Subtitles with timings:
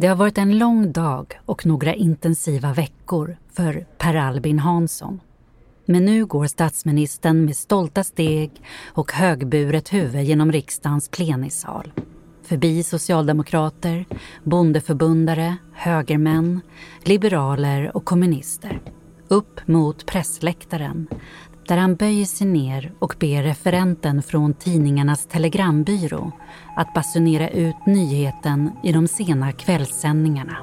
[0.00, 5.20] Det har varit en lång dag och några intensiva veckor för Per Albin Hansson.
[5.86, 8.50] Men nu går statsministern med stolta steg
[8.86, 11.92] och högburet huvud genom riksdagens plenisal.
[12.42, 14.04] Förbi socialdemokrater,
[14.44, 16.60] bondeförbundare, högermän,
[17.04, 18.80] liberaler och kommunister.
[19.28, 21.06] Upp mot pressläktaren
[21.68, 26.32] där han böjer sig ner och ber referenten från tidningarnas telegrambyrå
[26.76, 30.56] att basunera ut nyheten i de sena kvällssändningarna.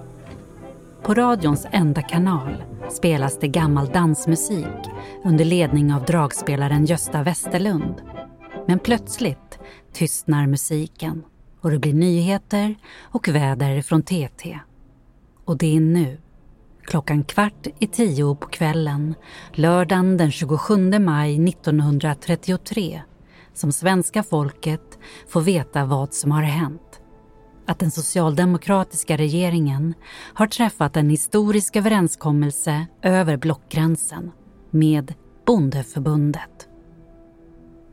[1.04, 4.90] På radions enda kanal spelas det gammal dansmusik
[5.26, 8.02] under ledning av dragspelaren Gösta Westerlund.
[8.68, 9.60] Men plötsligt
[9.94, 11.24] tystnar musiken
[11.62, 14.60] och det blir nyheter och väder från TT.
[15.46, 16.18] Och det är nu
[16.86, 19.16] klockan kvart i tio på kvällen
[19.52, 23.02] lördagen den 27 maj 1933
[23.54, 27.02] som svenska folket får veta vad som har hänt.
[27.68, 29.94] Att den socialdemokratiska regeringen
[30.34, 34.32] har träffat en historisk överenskommelse över blockgränsen
[34.72, 35.14] med
[35.46, 36.70] Bondeförbundet.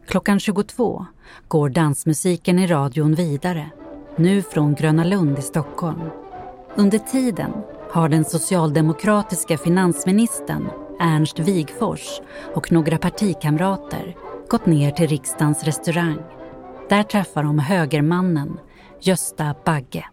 [0.09, 1.07] Klockan 22
[1.48, 3.70] går dansmusiken i radion vidare,
[4.17, 6.11] nu från Gröna Lund i Stockholm.
[6.77, 7.53] Under tiden
[7.93, 10.69] har den socialdemokratiska finansministern
[11.01, 12.21] Ernst Wigfors
[12.55, 14.17] och några partikamrater
[14.48, 16.19] gått ner till riksdagens restaurang.
[16.89, 18.61] Där träffar de högermannen
[19.01, 20.05] Gösta Bagge.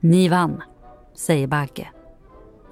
[0.00, 0.62] Ni vann,
[1.14, 1.88] säger Bagge.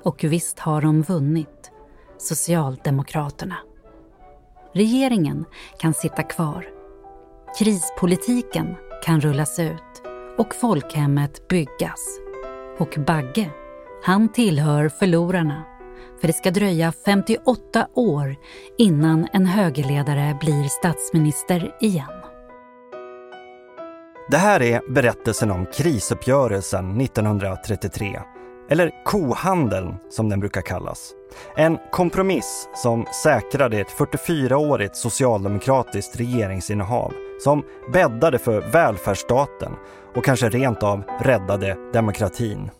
[0.02, 1.70] Och visst har de vunnit,
[2.18, 3.56] Socialdemokraterna.
[4.72, 5.44] Regeringen
[5.78, 6.68] kan sitta kvar.
[7.58, 10.02] Krispolitiken kan rullas ut
[10.38, 12.20] och folkhemmet byggas.
[12.78, 13.50] Och Bagge
[14.02, 15.64] han tillhör förlorarna.
[16.20, 18.36] För det ska dröja 58 år
[18.78, 22.18] innan en högerledare blir statsminister igen.
[24.30, 28.20] Det här är berättelsen om krisuppgörelsen 1933.
[28.70, 31.12] Eller kohandeln som den brukar kallas.
[31.56, 37.62] En kompromiss som säkrade ett 44-årigt socialdemokratiskt regeringsinnehav som
[37.92, 39.72] bäddade för välfärdsstaten
[40.14, 42.70] och kanske rent av räddade demokratin.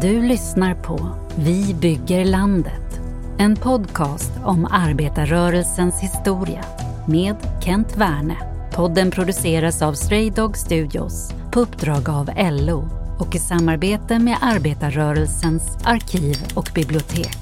[0.00, 3.00] Du lyssnar på Vi bygger landet.
[3.38, 6.64] En podcast om arbetarrörelsens historia
[7.08, 8.36] med Kent Werne.
[8.74, 15.76] Podden produceras av Stray Dog Studios på uppdrag av LO och i samarbete med arbetarrörelsens
[15.84, 17.38] arkiv och bibliotek.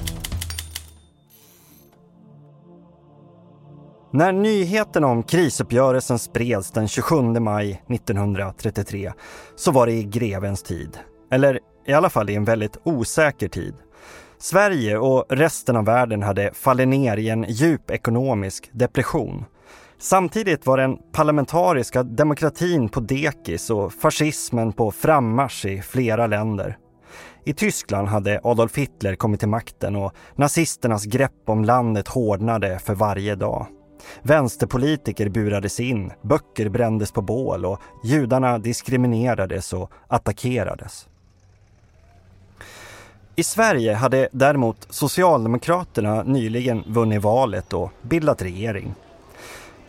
[4.13, 9.13] När nyheten om krisuppgörelsen spreds den 27 maj 1933
[9.57, 10.99] så var det i grevens tid.
[11.31, 13.75] Eller i alla fall i en väldigt osäker tid.
[14.39, 19.45] Sverige och resten av världen hade fallit ner i en djup ekonomisk depression.
[19.99, 26.77] Samtidigt var den parlamentariska demokratin på dekis och fascismen på frammarsch i flera länder.
[27.45, 32.95] I Tyskland hade Adolf Hitler kommit till makten och nazisternas grepp om landet hårdnade för
[32.95, 33.67] varje dag.
[34.23, 41.09] Vänsterpolitiker burades in, böcker brändes på bål och judarna diskriminerades och attackerades.
[43.39, 48.95] I Sverige hade däremot Socialdemokraterna nyligen vunnit valet och bildat regering.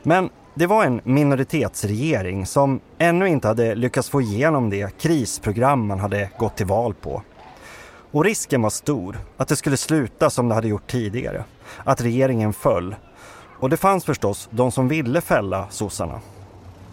[0.03, 5.99] Men det var en minoritetsregering som ännu inte hade lyckats få igenom det krisprogram man
[5.99, 7.21] hade gått till val på.
[8.11, 11.43] Och risken var stor att det skulle sluta som det hade gjort tidigare.
[11.83, 12.95] Att regeringen föll.
[13.59, 16.19] Och det fanns förstås de som ville fälla sossarna.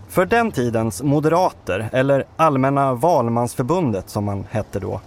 [0.09, 5.01] För den tidens moderater, eller Allmänna valmansförbundet som man hette då,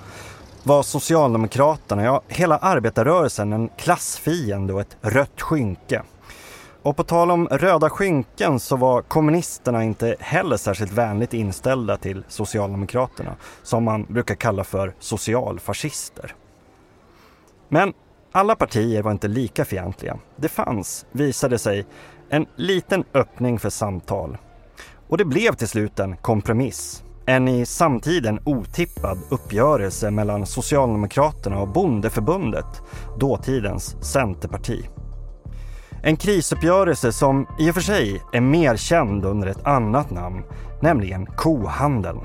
[0.64, 6.02] var Socialdemokraterna, ja hela arbetarrörelsen, en klassfiende och ett rött skynke.
[6.81, 12.23] Och på tal om röda skynken så var kommunisterna inte heller särskilt vänligt inställda till
[12.28, 16.35] Socialdemokraterna, som man brukar kalla för socialfascister.
[17.67, 17.94] Men
[18.32, 20.17] alla partier var inte lika fientliga.
[20.35, 21.85] Det fanns, visade sig,
[22.29, 24.38] en liten öppning för samtal.
[25.08, 31.67] Och det blev till slut en kompromiss en i samtiden otippad uppgörelse mellan Socialdemokraterna och
[31.67, 32.81] Bondeförbundet,
[33.20, 34.90] dåtidens Centerparti.
[36.03, 40.43] En krisuppgörelse som i och för sig är mer känd under ett annat namn,
[40.81, 42.20] nämligen kohandeln.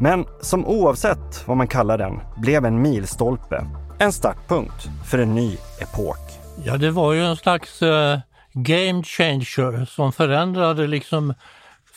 [0.00, 3.66] Men som oavsett vad man kallar den blev en milstolpe,
[3.98, 6.18] en startpunkt för en ny epok.
[6.64, 8.18] Ja, det var ju en slags uh,
[8.52, 11.34] game changer som förändrade liksom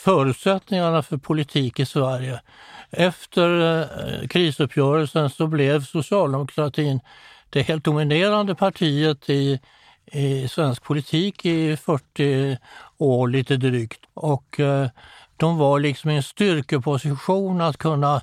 [0.06, 2.42] förutsättningarna för politik i Sverige.
[2.92, 7.00] Efter eh, krisuppgörelsen så blev socialdemokratin
[7.50, 9.60] det helt dominerande partiet i,
[10.12, 12.58] i svensk politik i 40
[12.98, 14.00] år lite drygt.
[14.14, 14.88] Och eh,
[15.38, 18.22] de var liksom i en styrkeposition att kunna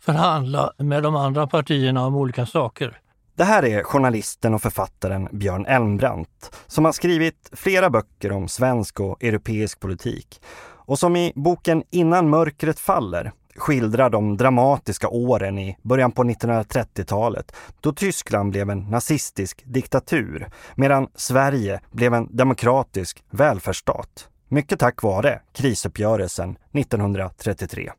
[0.00, 3.00] förhandla med de andra partierna om olika saker.
[3.36, 9.00] Det här är journalisten och författaren Björn Elmbrandt som har skrivit flera böcker om svensk
[9.00, 10.40] och europeisk politik
[10.86, 17.56] och som i boken Innan mörkret faller skildrar de dramatiska åren i början på 1930-talet
[17.80, 24.28] då Tyskland blev en nazistisk diktatur medan Sverige blev en demokratisk välfärdsstat.
[24.48, 27.92] Mycket tack vare krisuppgörelsen 1933.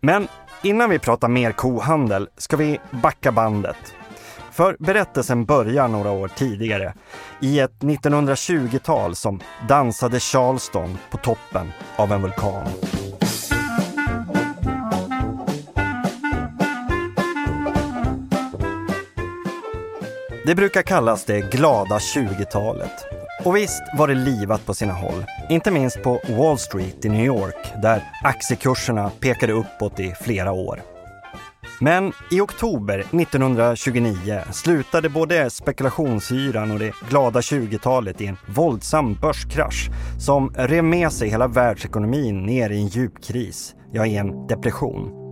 [0.00, 0.28] Men
[0.62, 3.94] innan vi pratar mer kohandel ska vi backa bandet.
[4.58, 6.94] För berättelsen börjar några år tidigare
[7.42, 12.66] i ett 1920-tal som dansade Charleston på toppen av en vulkan.
[20.46, 23.04] Det brukar kallas det glada 20-talet.
[23.44, 25.24] Och visst var det livat på sina håll.
[25.48, 30.97] Inte minst på Wall Street i New York där aktiekurserna pekade uppåt i flera år.
[31.80, 39.90] Men i oktober 1929 slutade både spekulationsyran och det glada 20-talet i en våldsam börskrasch
[40.18, 45.24] som rev med sig hela världsekonomin ner i en djup kris, ja i en depression.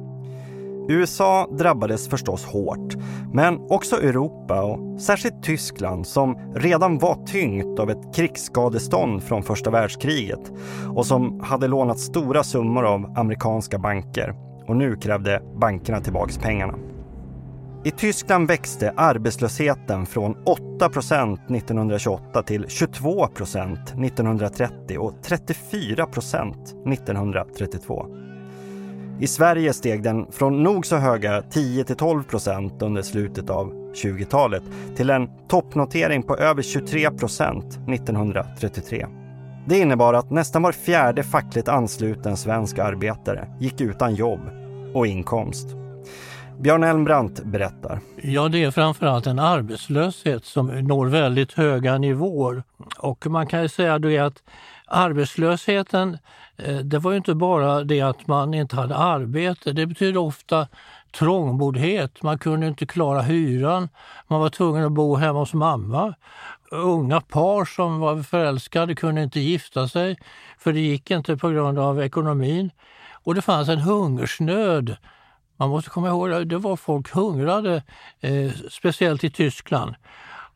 [0.88, 2.94] USA drabbades förstås hårt,
[3.32, 9.70] men också Europa och särskilt Tyskland som redan var tyngt av ett krigsskadestånd från första
[9.70, 10.52] världskriget
[10.94, 16.74] och som hade lånat stora summor av amerikanska banker och nu krävde bankerna tillbaks pengarna.
[17.84, 26.56] I Tyskland växte arbetslösheten från 8 procent 1928 till 22 procent 1930 och 34 procent
[26.86, 28.06] 1932.
[29.20, 33.72] I Sverige steg den från nog så höga 10 till 12 procent under slutet av
[33.94, 34.62] 20-talet
[34.96, 39.06] till en toppnotering på över 23 procent 1933.
[39.68, 44.40] Det innebar att nästan var fjärde fackligt ansluten svensk arbetare gick utan jobb
[44.94, 45.68] och inkomst.
[46.60, 48.00] Björn Elmbrandt berättar.
[48.22, 52.62] Ja, det är framförallt en arbetslöshet som når väldigt höga nivåer.
[52.98, 54.42] Och man kan ju säga då att
[54.86, 56.18] arbetslösheten,
[56.56, 59.72] eh, det var ju inte bara det att man inte hade arbete.
[59.72, 60.68] Det betyder ofta
[61.18, 62.22] trångboddhet.
[62.22, 63.88] Man kunde inte klara hyran.
[64.28, 66.14] Man var tvungen att bo hemma hos mamma.
[66.70, 70.16] Unga par som var förälskade kunde inte gifta sig
[70.58, 72.70] för det gick inte på grund av ekonomin.
[73.12, 74.96] Och det fanns en hungersnöd.
[75.56, 77.82] Man måste komma ihåg att det var folk hungrade,
[78.20, 79.94] eh, speciellt i Tyskland.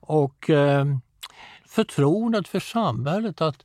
[0.01, 0.85] Och eh,
[1.67, 3.65] förtroendet för samhället, att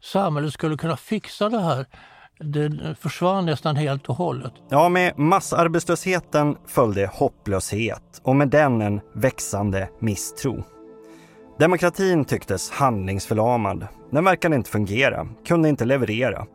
[0.00, 1.86] samhället skulle kunna fixa det här,
[2.38, 4.52] det försvann nästan helt och hållet.
[4.68, 10.75] Ja, med massarbetslösheten följde hopplöshet och med den en växande misstro.
[11.58, 13.86] Demokratin tycktes handlingsförlamad.
[14.10, 16.46] Den verkade inte fungera, kunde inte leverera.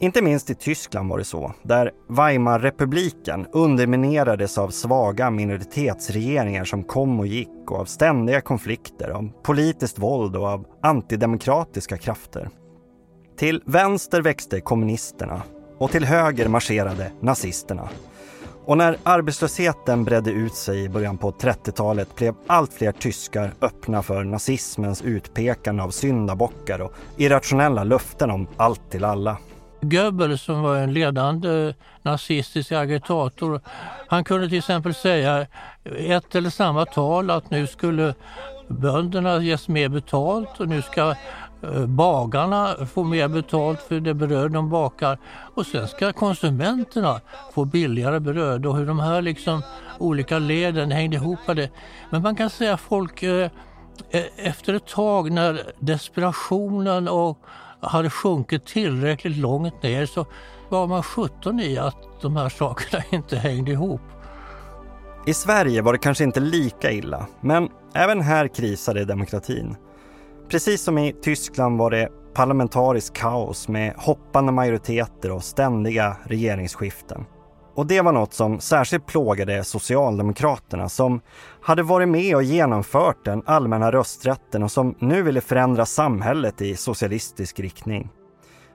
[0.00, 7.20] Inte minst i Tyskland var det så, där Weimarrepubliken underminerades av svaga minoritetsregeringar som kom
[7.20, 12.48] och gick och av ständiga konflikter, av politiskt våld och av antidemokratiska krafter.
[13.38, 15.42] Till vänster växte kommunisterna
[15.78, 17.88] och till höger marscherade nazisterna.
[18.68, 24.02] Och när arbetslösheten bredde ut sig i början på 30-talet blev allt fler tyskar öppna
[24.02, 29.36] för nazismens utpekande av syndabockar och irrationella löften om allt till alla.
[29.80, 33.60] Goebbels som var en ledande nazistisk agitator,
[34.08, 35.46] han kunde till exempel säga
[35.98, 38.14] ett eller samma tal att nu skulle
[38.68, 41.14] bönderna ges mer betalt och nu ska
[41.62, 45.18] Eh, bagarna får mer betalt för det bröd de bakar
[45.54, 47.20] och sen ska konsumenterna
[47.54, 49.62] få billigare bröd och hur de här liksom
[49.98, 51.38] olika leden hängde ihop.
[51.46, 51.70] Det.
[52.10, 53.50] Men man kan säga att folk eh,
[54.10, 57.38] eh, efter ett tag när desperationen och
[57.80, 60.26] hade sjunkit tillräckligt långt ner så
[60.68, 64.00] var man 17 i att de här sakerna inte hängde ihop.
[65.26, 69.76] I Sverige var det kanske inte lika illa, men även här krisade demokratin.
[70.50, 77.24] Precis som i Tyskland var det parlamentariskt kaos med hoppande majoriteter och ständiga regeringsskiften.
[77.74, 81.20] Och det var något som särskilt plågade Socialdemokraterna som
[81.62, 86.76] hade varit med och genomfört den allmänna rösträtten och som nu ville förändra samhället i
[86.76, 88.08] socialistisk riktning.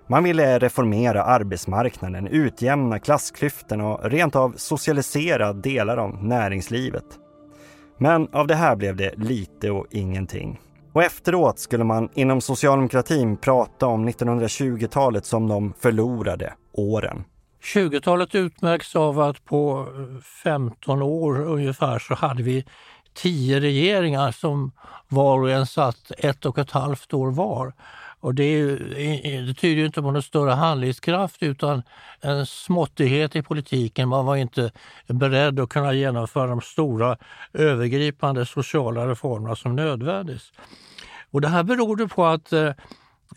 [0.09, 7.05] Man ville reformera arbetsmarknaden, utjämna klassklyftorna och rent av socialisera delar av näringslivet.
[7.97, 10.59] Men av det här blev det lite och ingenting.
[10.93, 17.23] Och efteråt skulle man inom socialdemokratin prata om 1920-talet som de förlorade åren.
[17.75, 22.65] 20-talet utmärks av att på eh, 15 år ungefär så hade vi
[23.13, 24.71] tio regeringar som
[25.07, 27.73] var och en satt ett och ett halvt år var.
[28.23, 28.75] Och det,
[29.45, 31.83] det tyder ju inte på någon större handlingskraft utan
[32.21, 34.09] en småttighet i politiken.
[34.09, 34.71] Man var inte
[35.07, 37.17] beredd att kunna genomföra de stora
[37.53, 40.41] övergripande sociala reformerna som nödvändigt.
[41.31, 42.67] Och det här berodde på att eh,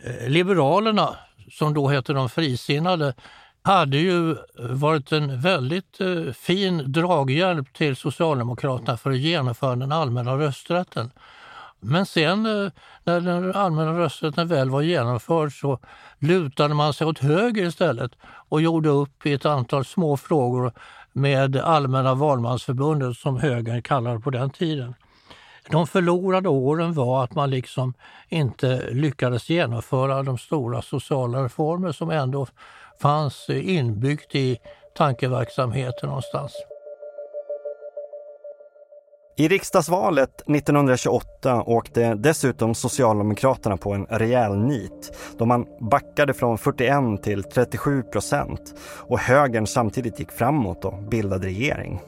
[0.05, 1.16] eh, Liberalerna,
[1.50, 3.14] som då hette de frisinnade,
[3.62, 10.38] hade ju varit en väldigt eh, fin draghjälp till Socialdemokraterna för att genomföra den allmänna
[10.38, 11.11] rösträtten.
[11.88, 12.71] Men sen eh,
[13.05, 15.78] när den allmänna rösträtten väl var genomförd så
[16.19, 20.73] lutade man sig åt höger istället och gjorde upp i ett antal små frågor
[21.12, 24.95] med Allmänna valmansförbundet som högern kallade på den tiden.
[25.71, 27.95] De förlorade åren var att man liksom
[28.28, 32.47] inte lyckades genomföra de stora sociala reformer som ändå
[33.02, 34.59] fanns inbyggt i
[34.97, 36.52] tankeverksamheten någonstans.
[39.38, 47.23] I riksdagsvalet 1928 åkte dessutom Socialdemokraterna på en rejäl nit då man backade från 41
[47.23, 52.00] till 37 procent och högern samtidigt gick framåt och bildade regering.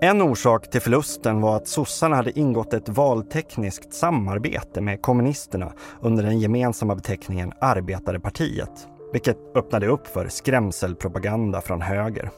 [0.00, 6.22] En orsak till förlusten var att sossarna hade ingått ett valtekniskt samarbete med kommunisterna under
[6.22, 12.30] den gemensamma beteckningen Arbetarepartiet, vilket öppnade upp för skrämselpropaganda från höger.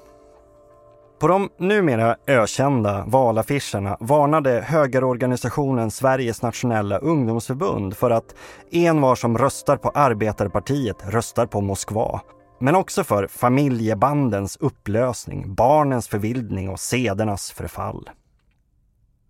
[1.24, 8.34] På de numera ökända valaffischerna varnade högerorganisationen Sveriges nationella ungdomsförbund för att
[8.72, 12.20] envar som röstar på Arbetarpartiet röstar på Moskva.
[12.60, 18.10] Men också för familjebandens upplösning, barnens förvildning och sedernas förfall.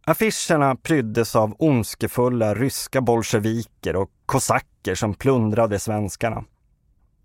[0.06, 6.44] Affischerna pryddes av ondskefulla ryska bolsjeviker och kosacker som plundrade svenskarna.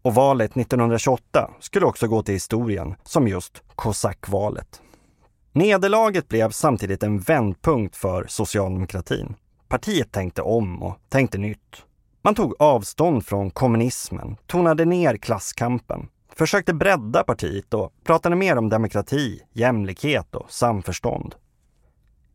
[0.01, 4.81] Och valet 1928 skulle också gå till historien som just kosackvalet.
[5.51, 9.35] Nederlaget blev samtidigt en vändpunkt för socialdemokratin.
[9.67, 11.85] Partiet tänkte om och tänkte nytt.
[12.21, 18.69] Man tog avstånd från kommunismen, tonade ner klasskampen, försökte bredda partiet och pratade mer om
[18.69, 21.35] demokrati, jämlikhet och samförstånd.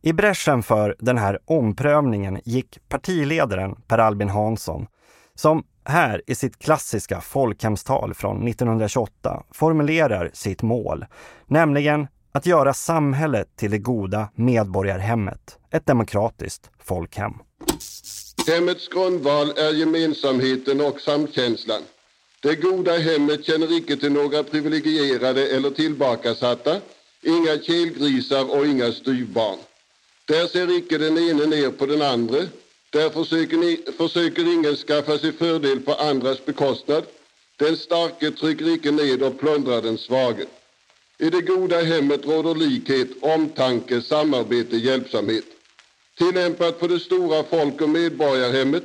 [0.01, 4.87] I bräschen för den här omprövningen gick partiledaren Per Albin Hansson
[5.35, 11.05] som här i sitt klassiska folkhemstal från 1928 formulerar sitt mål,
[11.47, 17.33] nämligen att göra samhället till det goda medborgarhemmet, ett demokratiskt folkhem.
[18.47, 21.81] Hemmets grundval är gemensamheten och samkänslan.
[22.41, 26.77] Det goda hemmet känner icke till några privilegierade eller tillbakasatta,
[27.21, 29.57] inga kelgrisar och inga styvbarn.
[30.25, 32.37] Där ser icke den ene ner på den andra,
[32.95, 37.03] där försöker, ni, försöker ingen skaffa sig fördel på andras bekostnad.
[37.57, 40.45] Den starke trycker icke ned och plundrar den svage.
[41.17, 45.45] I det goda hemmet råder likhet, omtanke, samarbete, hjälpsamhet.
[46.17, 48.83] Tillämpat på det stora folk och medborgarhemmet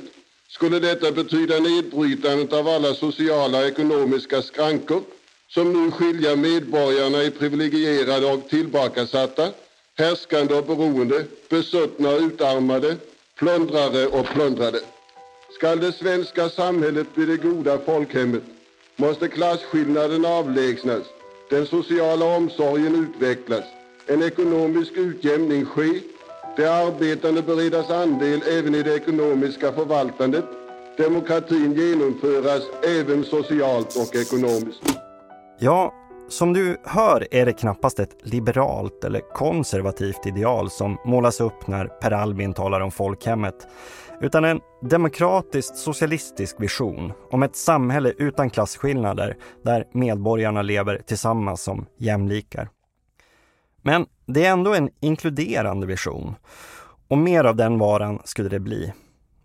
[0.49, 5.01] skulle detta betyda nedbrytandet av alla sociala och ekonomiska skrankor
[5.47, 9.51] som nu skiljer medborgarna i privilegierade och tillbakasatta,
[9.97, 12.97] härskande och beroende, besuttna och utarmade,
[13.41, 14.79] plundrare och plundrade.
[15.55, 18.43] Skall det svenska samhället bli det goda folkhemmet
[18.95, 21.03] måste klasskillnaden avlägsnas,
[21.49, 23.63] den sociala omsorgen utvecklas,
[24.07, 26.01] en ekonomisk utjämning ske,
[26.57, 30.45] de arbetande beredas andel även i det ekonomiska förvaltandet,
[30.97, 34.83] demokratin genomföras även socialt och ekonomiskt.
[35.59, 35.93] Ja,
[36.31, 41.85] som du hör är det knappast ett liberalt eller konservativt ideal som målas upp när
[41.85, 43.67] Per Albin talar om folkhemmet,
[44.21, 51.85] utan en demokratiskt socialistisk vision om ett samhälle utan klasskillnader där medborgarna lever tillsammans som
[51.97, 52.69] jämlikar.
[53.81, 56.35] Men det är ändå en inkluderande vision
[57.07, 58.93] och mer av den varan skulle det bli.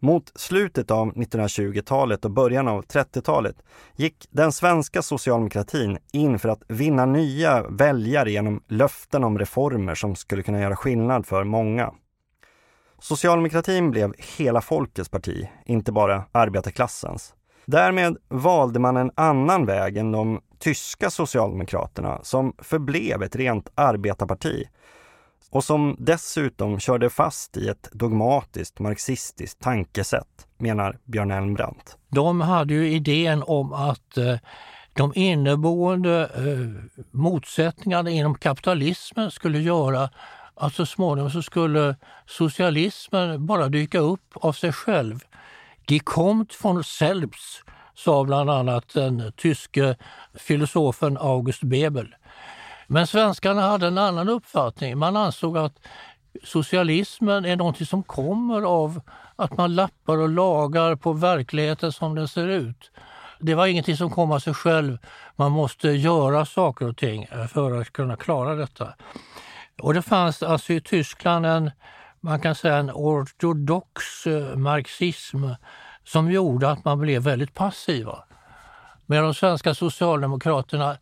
[0.06, 3.56] Mot slutet av 1920-talet och början av 30-talet
[3.96, 10.16] gick den svenska socialdemokratin in för att vinna nya väljare genom löften om reformer som
[10.16, 11.92] skulle kunna göra skillnad för många.
[12.98, 17.34] Socialdemokratin blev hela folkets parti, inte bara arbetarklassens.
[17.64, 24.68] Därmed valde man en annan väg än de tyska socialdemokraterna som förblev ett rent arbetarparti
[25.50, 31.96] och som dessutom körde fast i ett dogmatiskt marxistiskt tankesätt, menar Björn Elmbrandt.
[32.08, 34.38] De hade ju idén om att eh,
[34.92, 40.10] de inneboende eh, motsättningarna inom kapitalismen skulle göra
[40.54, 45.20] att så småningom så skulle socialismen bara dyka upp av sig själv.
[45.88, 49.96] Die kommt von selbst, sa bland annat den tyske
[50.34, 52.14] filosofen August Bebel.
[52.86, 54.98] Men svenskarna hade en annan uppfattning.
[54.98, 55.78] Man ansåg att
[56.44, 59.00] socialismen är något som kommer av
[59.36, 62.90] att man lappar och lagar på verkligheten som den ser ut.
[63.40, 64.98] Det var ingenting som kom av sig själv.
[65.36, 68.94] Man måste göra saker och ting för att kunna klara detta.
[69.82, 71.70] Och det fanns alltså i Tyskland en,
[72.20, 75.44] man kan säga en ortodox eh, marxism
[76.04, 78.24] som gjorde att man blev väldigt passiva.
[79.06, 80.96] Medan de svenska socialdemokraterna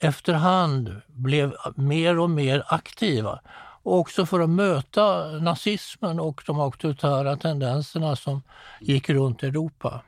[0.00, 3.40] efterhand blev mer och mer aktiva.
[3.82, 8.42] också för att möta nazismen och de auktoritära tendenserna som
[8.80, 10.02] gick runt Europa.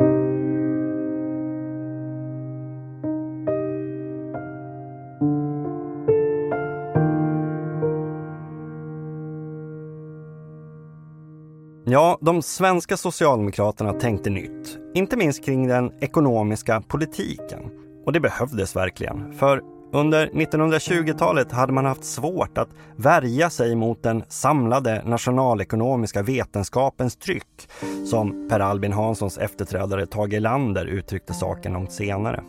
[11.87, 14.79] Ja, de svenska socialdemokraterna tänkte nytt.
[14.95, 17.71] Inte minst kring den ekonomiska politiken.
[18.07, 19.33] Och det behövdes verkligen.
[19.33, 27.17] För under 1920-talet hade man haft svårt att värja sig mot den samlade nationalekonomiska vetenskapens
[27.17, 27.69] tryck,
[28.11, 32.45] som Per Albin Hanssons efterträdare Tage Erlander uttryckte saken långt senare.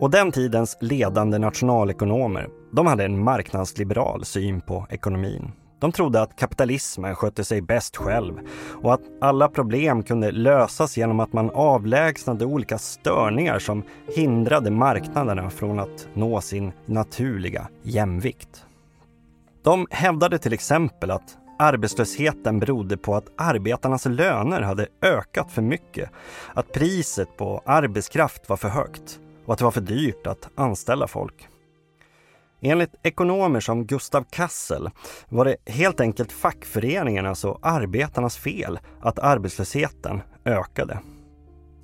[0.00, 5.52] Och den tidens ledande nationalekonomer, de hade en marknadsliberal syn på ekonomin.
[5.78, 8.40] De trodde att kapitalismen skötte sig bäst själv
[8.82, 13.82] och att alla problem kunde lösas genom att man avlägsnade olika störningar som
[14.16, 18.64] hindrade marknaderna från att nå sin naturliga jämvikt.
[19.62, 26.10] De hävdade till exempel att arbetslösheten berodde på att arbetarnas löner hade ökat för mycket,
[26.54, 31.06] att priset på arbetskraft var för högt och att det var för dyrt att anställa
[31.06, 31.48] folk.
[32.60, 34.90] Enligt ekonomer som Gustav Kassel
[35.28, 40.98] var det helt enkelt fackföreningarnas och arbetarnas fel att arbetslösheten ökade.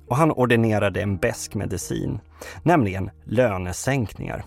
[0.07, 2.19] Och han ordinerade en besk medicin,
[2.63, 4.45] nämligen lönesänkningar.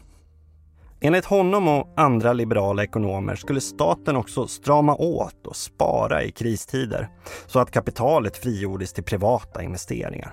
[1.00, 7.08] Enligt honom och andra liberala ekonomer skulle staten också strama åt och spara i kristider
[7.46, 10.32] så att kapitalet frigjordes till privata investeringar.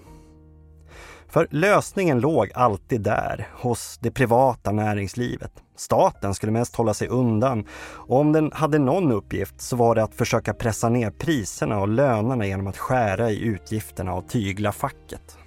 [1.36, 5.52] För lösningen låg alltid där, hos det privata näringslivet.
[5.78, 10.04] Staten skulle mest hålla sig undan och om den hade någon uppgift så var det
[10.04, 15.38] att försöka pressa ner priserna och lönerna genom att skära i utgifterna och tygla facket.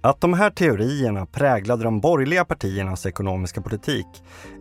[0.00, 4.06] Att de här teorierna präglade de borgerliga partiernas ekonomiska politik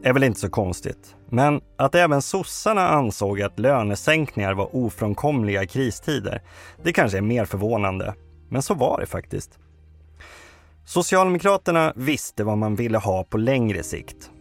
[0.04, 1.16] är väl inte så konstigt.
[1.30, 6.42] Men att även sossarna ansåg att lönesänkningar var ofrånkomliga i kristider,
[6.84, 8.14] det kanske är mer förvånande.
[8.50, 9.60] Men så var det faktiskt.
[10.86, 14.32] Socialdemokraterna visste vad man ville ha på längre sikt.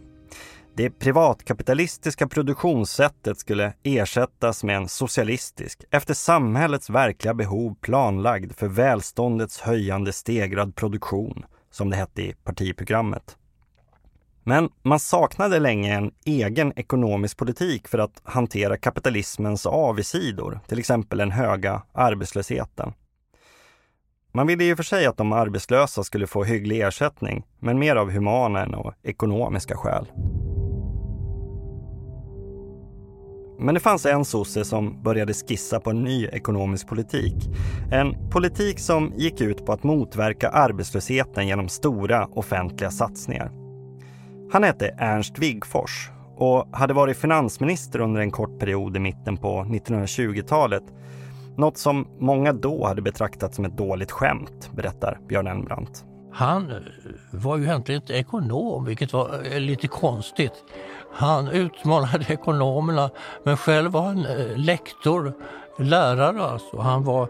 [0.77, 9.59] Det privatkapitalistiska produktionssättet skulle ersättas med en socialistisk, efter samhällets verkliga behov planlagd för välståndets
[9.59, 13.37] höjande stegrad produktion, som det hette i partiprogrammet.
[14.43, 21.17] Men man saknade länge en egen ekonomisk politik för att hantera kapitalismens avigsidor, till exempel
[21.17, 22.93] den höga arbetslösheten.
[24.35, 27.95] Man ville i och för sig att de arbetslösa skulle få hygglig ersättning, men mer
[27.95, 30.07] av humana än av ekonomiska skäl.
[33.59, 37.35] Men det fanns en sosse som började skissa på en ny ekonomisk politik.
[37.91, 43.51] En politik som gick ut på att motverka arbetslösheten genom stora offentliga satsningar.
[44.51, 49.63] Han hette Ernst Wigforss och hade varit finansminister under en kort period i mitten på
[49.63, 50.83] 1920-talet
[51.57, 56.05] något som många då hade betraktat som ett dåligt skämt, berättar Björn Elmbrandt.
[56.35, 56.77] Han eh,
[57.31, 60.53] var ju egentligen inte ekonom, vilket var eh, lite konstigt.
[61.13, 63.09] Han utmanade ekonomerna,
[63.43, 65.33] men själv var han eh, lektor,
[65.79, 66.79] lärare alltså.
[66.79, 67.29] Han var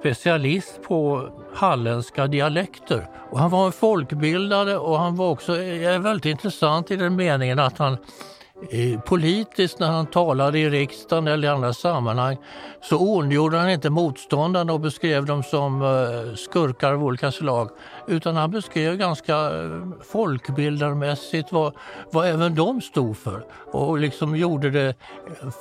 [0.00, 3.06] specialist på halländska dialekter.
[3.30, 5.52] Och han var en folkbildare och han var också
[5.98, 7.96] väldigt intressant i den meningen att han
[8.70, 12.36] Eh, politiskt när han talade i riksdagen eller i andra sammanhang
[12.80, 17.70] så ondgjorde han inte motståndarna och beskrev dem som eh, skurkar av olika slag.
[18.06, 19.80] Utan han beskrev ganska eh,
[20.12, 21.74] folkbildarmässigt vad,
[22.10, 24.94] vad även de stod för och liksom gjorde det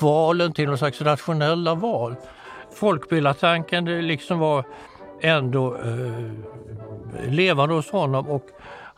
[0.01, 2.15] valen till någon slags rationella val.
[2.73, 4.65] Folkbildartanken det liksom var
[5.21, 8.45] ändå eh, levande hos honom och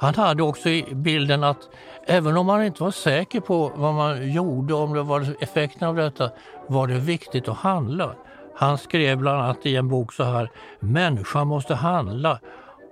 [0.04, 1.70] han hade också i bilden att
[2.06, 5.96] även om man inte var säker på vad man gjorde, om det var effekten av
[5.96, 6.30] detta,
[6.68, 8.16] var det viktigt att handla.
[8.56, 12.40] Han skrev bland annat i en bok så här, människan måste handla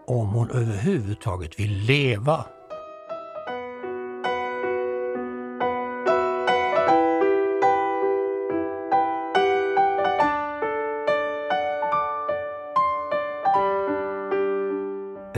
[0.08, 2.46] om hon överhuvudtaget vill leva.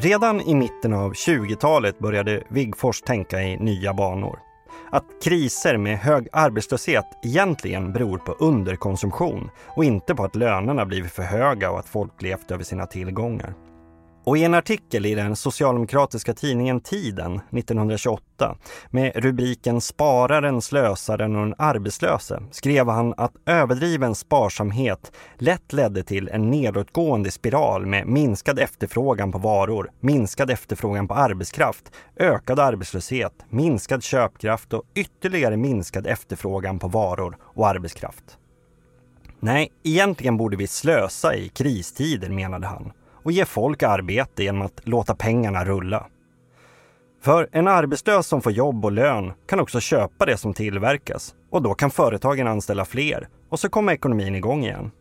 [0.03, 4.39] Redan i mitten av 20-talet började Wigfors tänka i nya banor.
[4.91, 11.11] Att kriser med hög arbetslöshet egentligen beror på underkonsumtion och inte på att lönerna blivit
[11.11, 13.53] för höga och att folk levt över sina tillgångar.
[14.25, 18.55] Och i en artikel i den socialdemokratiska tidningen Tiden 1928
[18.89, 26.29] med rubriken Spararen, slösaren och den arbetslöse skrev han att överdriven sparsamhet lätt ledde till
[26.29, 34.03] en nedåtgående spiral med minskad efterfrågan på varor, minskad efterfrågan på arbetskraft, ökad arbetslöshet, minskad
[34.03, 38.37] köpkraft och ytterligare minskad efterfrågan på varor och arbetskraft.
[39.39, 42.91] Nej, egentligen borde vi slösa i kristider, menade han
[43.23, 46.07] och ge folk arbete genom att låta pengarna rulla.
[47.21, 51.61] För en arbetslös som får jobb och lön kan också köpa det som tillverkas och
[51.61, 54.91] då kan företagen anställa fler och så kommer ekonomin igång igen.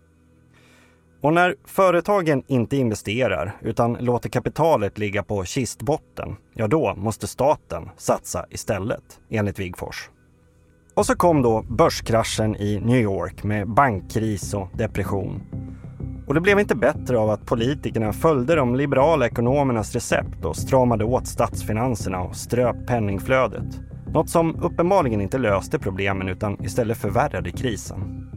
[1.22, 7.88] Och när företagen inte investerar utan låter kapitalet ligga på kistbotten, ja då måste staten
[7.96, 10.10] satsa istället, enligt Wigfors.
[10.94, 15.42] Och så kom då börskraschen i New York med bankkris och depression.
[16.26, 21.04] Och det blev inte bättre av att politikerna följde de liberala ekonomernas recept och stramade
[21.04, 23.80] åt statsfinanserna och ströp penningflödet.
[24.12, 28.28] Något som uppenbarligen inte löste problemen utan istället förvärrade krisen.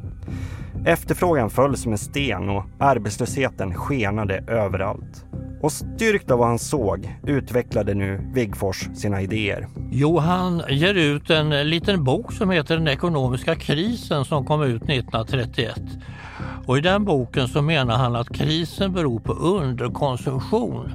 [0.86, 5.26] Efterfrågan föll som en sten och arbetslösheten skenade överallt.
[5.62, 9.68] Och styrkt av vad han såg utvecklade nu Wigfors sina idéer.
[9.92, 14.82] Jo, han ger ut en liten bok som heter Den ekonomiska krisen som kom ut
[14.82, 15.82] 1931.
[16.66, 20.92] Och I den boken så menar han att krisen beror på underkonsumtion.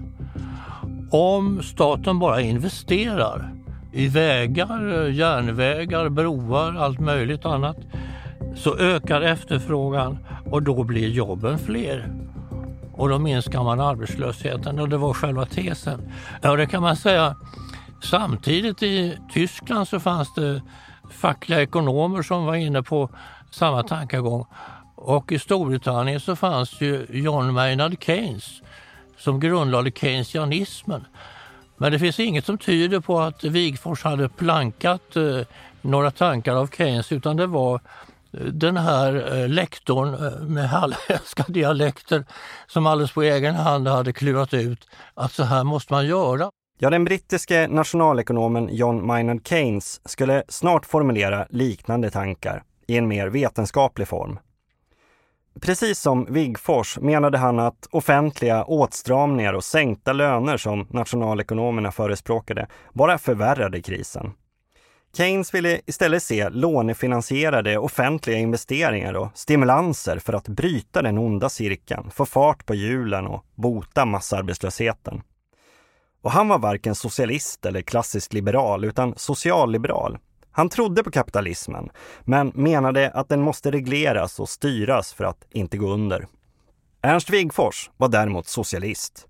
[1.11, 3.55] Om staten bara investerar
[3.93, 7.77] i vägar, järnvägar, broar, allt möjligt annat
[8.57, 10.19] så ökar efterfrågan
[10.51, 12.30] och då blir jobben fler.
[13.01, 16.13] Och då minskar man arbetslösheten och det var själva tesen.
[16.43, 17.37] Ja, det kan man säga.
[18.03, 20.63] Samtidigt i Tyskland så fanns det
[21.11, 23.11] fackliga ekonomer som var inne på
[23.51, 24.47] samma tankegång.
[24.95, 28.63] Och i Storbritannien så fanns ju John Maynard Keynes
[29.19, 31.05] som grundlade keynesianismen.
[31.77, 35.41] Men det finns inget som tyder på att Wigforss hade plankat eh,
[35.81, 37.81] några tankar av Keynes utan det var
[38.33, 42.25] den här eh, lektorn eh, med halländska dialekter
[42.67, 46.51] som alldeles på egen hand hade klurat ut att så här måste man göra.
[46.79, 53.29] Ja, den brittiske nationalekonomen John Maynard Keynes skulle snart formulera liknande tankar i en mer
[53.29, 54.39] vetenskaplig form.
[55.61, 63.19] Precis som Wigfors menade han att offentliga åtstramningar och sänkta löner som nationalekonomerna förespråkade bara
[63.19, 64.33] förvärrade krisen.
[65.17, 72.11] Keynes ville istället se lånefinansierade offentliga investeringar och stimulanser för att bryta den onda cirkeln,
[72.11, 75.23] få fart på hjulen och bota massarbetslösheten.
[76.23, 80.19] Och han var varken socialist eller klassisk liberal utan socialliberal
[80.53, 81.91] han trodde på kapitalismen,
[82.25, 86.27] men menade att den måste regleras och styras för att inte gå under.
[87.03, 89.27] Ernst Wigforss var däremot socialist.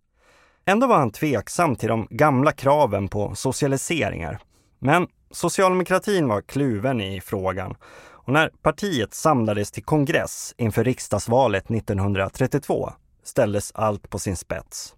[0.64, 4.38] Ändå var han tveksam till de gamla kraven på socialiseringar.
[4.78, 7.76] Men socialdemokratin var kluven i frågan
[8.08, 14.94] och när partiet samlades till kongress inför riksdagsvalet 1932 ställdes allt på sin spets.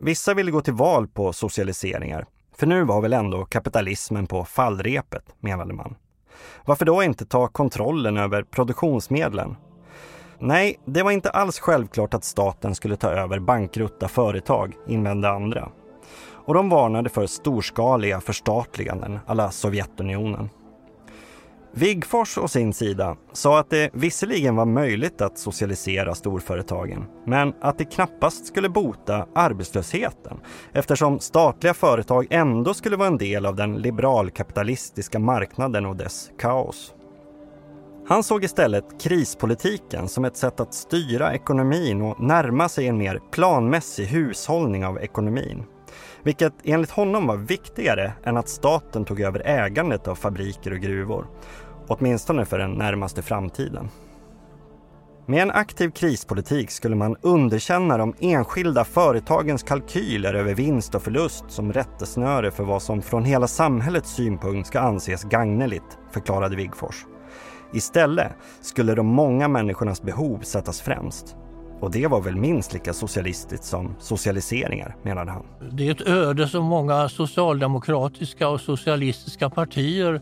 [0.00, 5.24] Vissa ville gå till val på socialiseringar för nu var väl ändå kapitalismen på fallrepet,
[5.40, 5.96] menade man.
[6.64, 9.56] Varför då inte ta kontrollen över produktionsmedlen?
[10.38, 15.68] Nej, det var inte alls självklart att staten skulle ta över bankrutta företag, invände andra.
[16.46, 20.48] Och de varnade för storskaliga förstatliganden alla Sovjetunionen.
[21.76, 27.78] Wigfors å sin sida sa att det visserligen var möjligt att socialisera storföretagen, men att
[27.78, 30.40] det knappast skulle bota arbetslösheten
[30.72, 36.94] eftersom statliga företag ändå skulle vara en del av den liberalkapitalistiska marknaden och dess kaos.
[38.08, 43.20] Han såg istället krispolitiken som ett sätt att styra ekonomin och närma sig en mer
[43.30, 45.64] planmässig hushållning av ekonomin.
[46.24, 51.26] Vilket enligt honom var viktigare än att staten tog över ägandet av fabriker och gruvor
[51.88, 53.88] åtminstone för den närmaste framtiden.
[55.26, 61.44] Med en aktiv krispolitik skulle man underkänna de enskilda företagens kalkyler över vinst och förlust
[61.48, 67.06] som rättesnöre för vad som från hela samhällets synpunkt ska anses gagneligt, förklarade Wigfors.
[67.72, 71.36] Istället skulle de många människornas behov sättas främst.
[71.84, 75.42] Och det var väl minst lika socialistiskt som socialiseringar, menade han.
[75.72, 80.20] Det är ett öde som många socialdemokratiska och socialistiska partier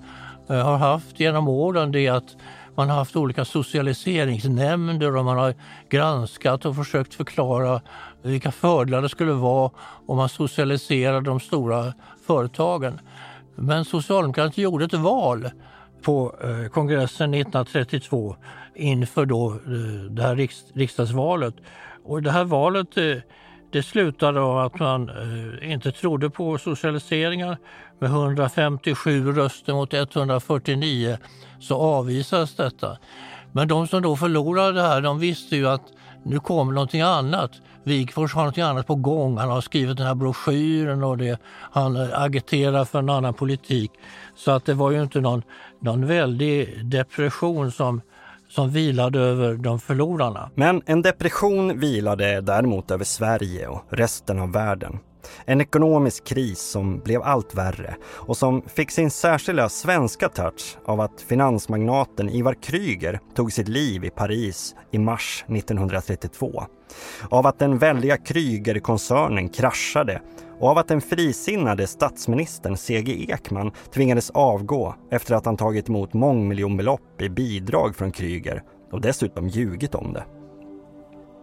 [0.49, 2.37] eh, har haft genom åren det är att
[2.75, 5.55] man har haft olika socialiseringsnämnder och man har
[5.91, 7.81] granskat och försökt förklara
[8.23, 9.71] vilka fördelar det skulle vara
[10.07, 11.93] om man socialiserade de stora
[12.27, 13.01] företagen.
[13.57, 15.51] Men Socialdemokraterna gjorde ett val
[16.03, 18.37] på eh, kongressen 1932
[18.75, 21.55] inför då eh, det här riksdagsvalet.
[22.05, 23.17] Och det här valet eh,
[23.73, 27.57] det slutade av att man eh, inte trodde på socialiseringar.
[27.99, 31.19] Med 157 röster mot 149
[31.61, 32.99] så avvisades detta.
[33.53, 35.83] Men de som då förlorade det här, de visste ju att
[36.25, 37.51] nu kommer någonting annat.
[37.85, 39.39] Wigforss har någonting annat på gång.
[39.39, 41.41] Han har skrivit den här broschyren och det,
[41.73, 43.91] han agiterar för en annan politik.
[44.37, 45.43] Så att det var ju inte någon,
[45.81, 48.01] någon väldig depression som,
[48.55, 50.51] som vilade över de förlorarna.
[50.55, 54.99] Men en depression vilade däremot över Sverige och resten av världen.
[55.45, 61.01] En ekonomisk kris som blev allt värre och som fick sin särskilda svenska touch av
[61.01, 66.65] att finansmagnaten Ivar Kryger tog sitt liv i Paris i mars 1932.
[67.29, 70.21] Av att den väldiga Kryger-koncernen kraschade
[70.63, 73.27] och av att den frisinnade statsministern C.G.
[73.33, 79.49] Ekman tvingades avgå efter att han tagit emot mångmiljonbelopp i bidrag från Kryger och dessutom
[79.49, 80.25] ljugit om det.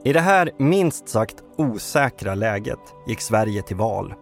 [0.04, 4.14] I det här minst sagt osäkra läget gick Sverige till val.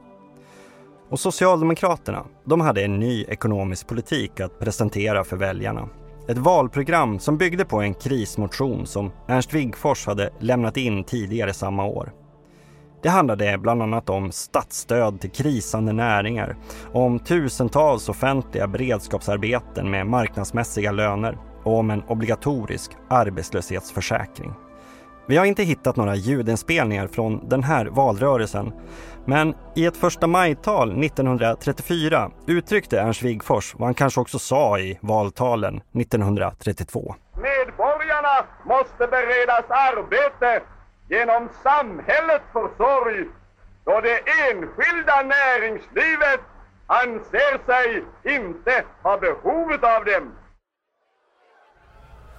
[1.09, 5.89] Och Socialdemokraterna, de hade en ny ekonomisk politik att presentera för väljarna.
[6.27, 11.85] Ett valprogram som byggde på en krismotion som Ernst Wigforss hade lämnat in tidigare samma
[11.85, 12.13] år.
[13.01, 16.55] Det handlade bland annat om statsstöd till krisande näringar,
[16.93, 24.53] om tusentals offentliga beredskapsarbeten med marknadsmässiga löner och om en obligatorisk arbetslöshetsförsäkring.
[25.29, 28.73] Vi har inte hittat några ljudinspelningar från den här valrörelsen.
[29.25, 34.99] Men i ett första majtal 1934 uttryckte Ernst Wigforss vad han kanske också sa i
[35.01, 37.15] valtalen 1932.
[37.35, 40.61] Medborgarna måste beredas arbete
[41.09, 43.25] genom samhällets försorg
[43.85, 46.41] då det enskilda näringslivet
[46.87, 50.31] anser sig inte ha behovet av dem.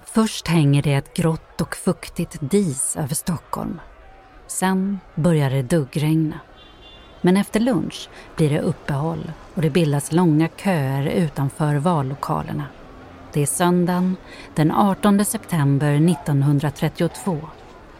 [0.03, 3.81] Först hänger det ett grått och fuktigt dis över Stockholm.
[4.47, 6.39] Sen börjar det duggregna.
[7.21, 12.63] Men efter lunch blir det uppehåll och det bildas långa köer utanför vallokalerna.
[13.33, 14.17] Det är söndagen
[14.55, 17.39] den 18 september 1932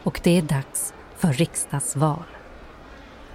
[0.03, 2.23] och det är dags för riksdagsval.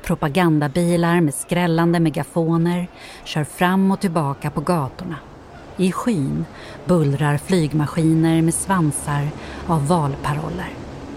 [0.02, 2.88] Propagandabilar med skrällande megafoner
[3.24, 5.16] kör fram och tillbaka på gatorna.
[5.76, 6.44] I skyn
[6.84, 9.28] bullrar flygmaskiner med svansar
[9.66, 10.72] av valparoller.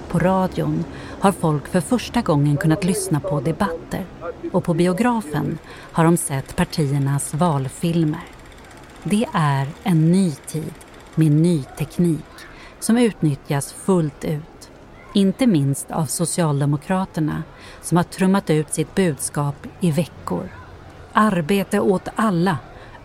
[0.08, 0.86] På radion
[1.20, 4.06] har folk för första gången kunnat lyssna på debatter
[4.52, 8.26] och på biografen har de sett partiernas valfilmer.
[9.04, 10.74] Det är en ny tid
[11.16, 12.26] med ny teknik
[12.80, 14.57] som utnyttjas fullt ut.
[15.18, 17.44] Inte minst av Socialdemokraterna
[17.82, 20.50] som har trummat ut sitt budskap i veckor.
[21.14, 22.58] Arbete åt alla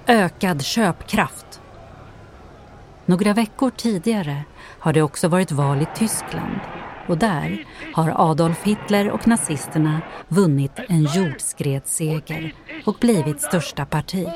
[0.07, 1.61] ökad köpkraft.
[3.07, 4.45] Några veckor tidigare
[4.79, 6.61] har det också varit val i Tyskland
[7.09, 14.29] och där har Adolf Hitler och nazisterna vunnit en jordskredsseger och blivit största parti.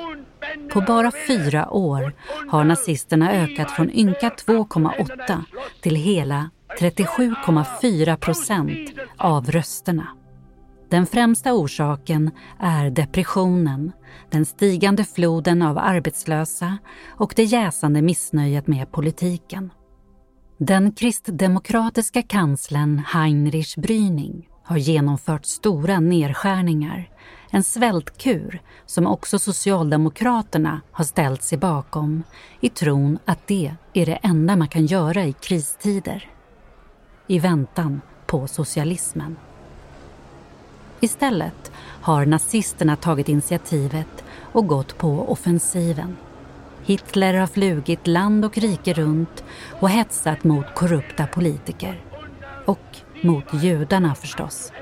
[0.73, 2.13] På bara fyra år
[2.49, 5.43] har nazisterna ökat från ynka 2,8
[5.81, 6.51] till hela
[6.81, 10.09] 37,4 procent av rösterna.
[10.91, 13.93] Den främsta orsaken är depressionen,
[14.31, 19.71] den stigande floden av arbetslösa och det jäsande missnöjet med politiken.
[20.59, 27.11] Den kristdemokratiska kanslern Heinrich Brüning har genomfört stora nedskärningar,
[27.51, 32.23] en svältkur som också Socialdemokraterna har ställt sig bakom
[32.61, 36.31] i tron att det är det enda man kan göra i kristider.
[37.27, 39.37] I väntan på socialismen.
[41.01, 46.17] Istället har nazisterna tagit initiativet och gått på offensiven.
[46.85, 49.45] Hitler har flugit land och rike runt
[49.81, 52.01] och hetsat mot korrupta politiker.
[52.65, 54.73] Och mot judarna förstås.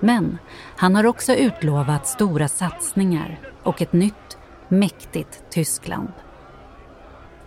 [0.00, 0.38] Men
[0.76, 6.12] han har också utlovat stora satsningar och ett nytt, mäktigt Tyskland.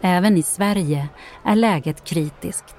[0.01, 1.10] Även i Sverige
[1.43, 2.75] är läget kritiskt.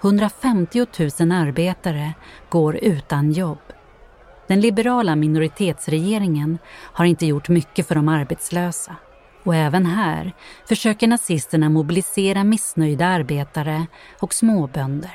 [0.00, 0.86] 150
[1.20, 2.14] 000 arbetare
[2.48, 3.58] går utan jobb.
[4.46, 8.96] Den liberala minoritetsregeringen har inte gjort mycket för de arbetslösa.
[9.44, 10.32] Och även här
[10.68, 13.86] försöker nazisterna mobilisera missnöjda arbetare
[14.20, 15.14] och småbönder.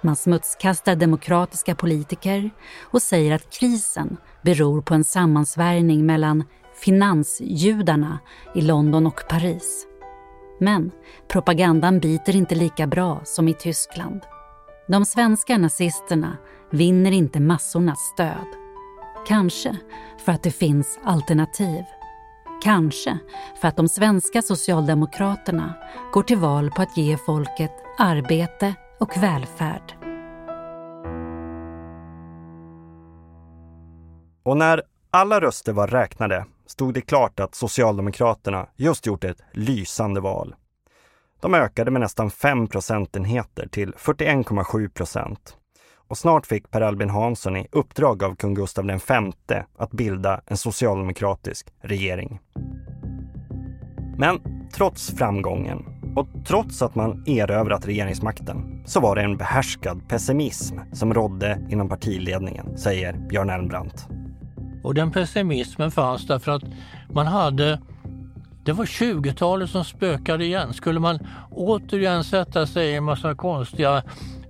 [0.00, 2.50] Man smutskastar demokratiska politiker
[2.82, 6.44] och säger att krisen beror på en sammansvärjning mellan
[6.84, 8.18] finansjudarna
[8.54, 9.86] i London och Paris.
[10.62, 10.90] Men
[11.28, 14.20] propagandan biter inte lika bra som i Tyskland.
[14.88, 16.36] De svenska nazisterna
[16.70, 18.46] vinner inte massornas stöd.
[19.28, 19.76] Kanske
[20.24, 21.84] för att det finns alternativ.
[22.62, 23.18] Kanske
[23.60, 25.74] för att de svenska socialdemokraterna
[26.12, 29.92] går till val på att ge folket arbete och välfärd.
[34.42, 40.20] Och när alla röster var räknade stod det klart att Socialdemokraterna just gjort ett lysande
[40.20, 40.54] val.
[41.40, 45.56] De ökade med nästan 5 procentenheter till 41,7 procent.
[46.08, 50.56] Och snart fick Per Albin Hansson i uppdrag av kung Gustav V att bilda en
[50.56, 52.40] socialdemokratisk regering.
[54.18, 54.40] Men
[54.74, 55.84] trots framgången
[56.16, 61.88] och trots att man erövrat regeringsmakten så var det en behärskad pessimism som rådde inom
[61.88, 64.08] partiledningen, säger Björn Elmbrandt.
[64.82, 66.62] Och den pessimismen fanns därför att
[67.12, 67.78] man hade
[68.64, 70.72] det var 20-talet som spökade igen.
[70.72, 71.18] Skulle man
[71.50, 74.02] återigen sätta sig i en massa konstiga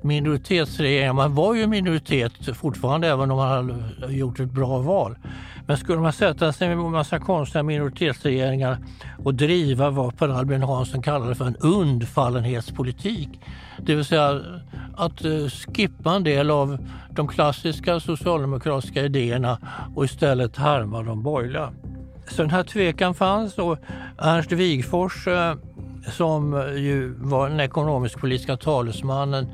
[0.02, 5.16] minoritetsregeringar, man var ju minoritet fortfarande även om man hade gjort ett bra val.
[5.72, 8.78] Men skulle man sätta sig med en massa konstiga minoritetsregeringar
[9.24, 13.28] och driva vad Per Albin Hansson kallade för en undfallenhetspolitik,
[13.78, 14.40] det vill säga
[14.96, 16.78] att eh, skippa en del av
[17.10, 19.58] de klassiska socialdemokratiska idéerna
[19.94, 21.72] och istället härma de borgerliga.
[22.28, 23.78] Så den här tvekan fanns och
[24.18, 25.54] Ernst Wigforss eh,
[26.10, 29.46] som ju var den ekonomisk-politiska talesmannen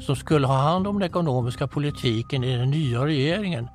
[0.00, 3.68] som skulle ha hand om den ekonomiska politiken i den nya regeringen.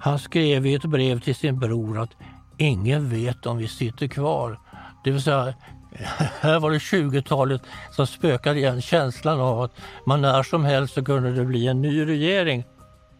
[0.00, 2.10] Han skrev i ett brev till sin bror att
[2.58, 4.58] ingen vet om vi sitter kvar.
[5.04, 5.54] Det vill säga,
[6.40, 9.72] här var det 20-talet som spökade igen känslan av att
[10.06, 12.64] man när som helst så kunde det bli en ny regering.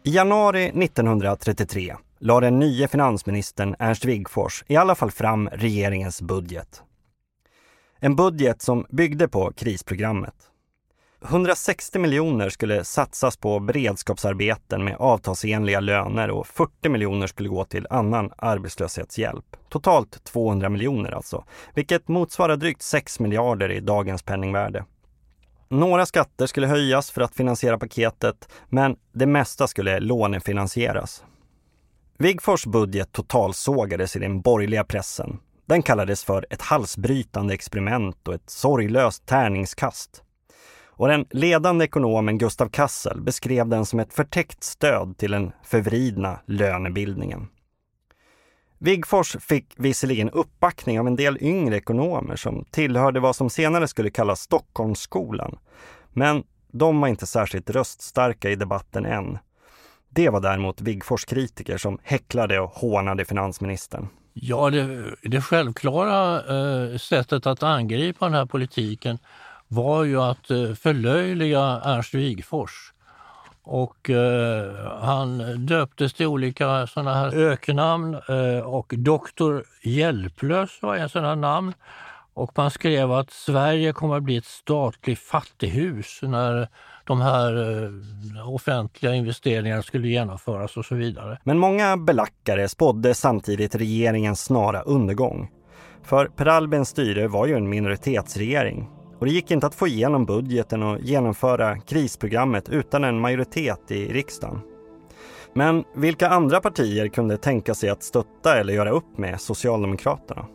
[0.03, 6.83] I januari 1933 lade den nye finansministern Ernst Wigforss i alla fall fram regeringens budget.
[7.99, 10.50] En budget som byggde på krisprogrammet.
[11.25, 17.87] 160 miljoner skulle satsas på beredskapsarbeten med avtalsenliga löner och 40 miljoner skulle gå till
[17.89, 19.45] annan arbetslöshetshjälp.
[19.69, 24.85] Totalt 200 miljoner alltså, vilket motsvarar drygt 6 miljarder i dagens penningvärde.
[25.69, 31.23] Några skatter skulle höjas för att finansiera paketet, men det mesta skulle lånefinansieras.
[32.17, 35.39] Wigfors budget totalsågades i den borgerliga pressen.
[35.65, 40.23] Den kallades för ett halsbrytande experiment och ett sorglöst tärningskast.
[41.01, 46.39] Och den ledande ekonomen Gustav Kassel beskrev den som ett förtäckt stöd till den förvridna
[46.45, 47.47] lönebildningen.
[48.77, 54.09] Wigfors fick visserligen uppbackning av en del yngre ekonomer som tillhörde vad som senare skulle
[54.09, 55.57] kallas Stockholmsskolan.
[56.13, 59.37] Men de var inte särskilt röststarka i debatten än.
[60.09, 64.07] Det var däremot Wigfors kritiker som häcklade och hånade finansministern.
[64.33, 69.19] Ja, det, det självklara eh, sättet att angripa den här politiken
[69.71, 72.93] var ju att eh, förlöjliga Ernst Wigfors.
[73.63, 81.09] Och eh, han döptes till olika sådana här öknamn eh, och Doktor Hjälplös var en
[81.09, 81.73] sån här namn.
[82.33, 86.67] Och man skrev att Sverige kommer att bli ett statligt fattighus när
[87.05, 87.83] de här
[88.37, 91.37] eh, offentliga investeringarna skulle genomföras och så vidare.
[91.43, 95.49] Men många belackare spådde samtidigt regeringens snara undergång.
[96.03, 98.89] För Per Albins styre var ju en minoritetsregering
[99.21, 104.13] och det gick inte att få igenom budgeten och genomföra krisprogrammet utan en majoritet i
[104.13, 104.59] riksdagen.
[105.53, 110.45] Men vilka andra partier kunde tänka sig att stötta eller göra upp med Socialdemokraterna?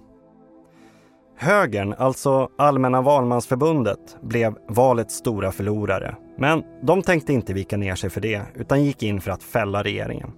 [1.36, 6.16] Högern, alltså Allmänna valmansförbundet, blev valets stora förlorare.
[6.38, 9.82] Men de tänkte inte vika ner sig för det, utan gick in för att fälla
[9.82, 10.30] regeringen.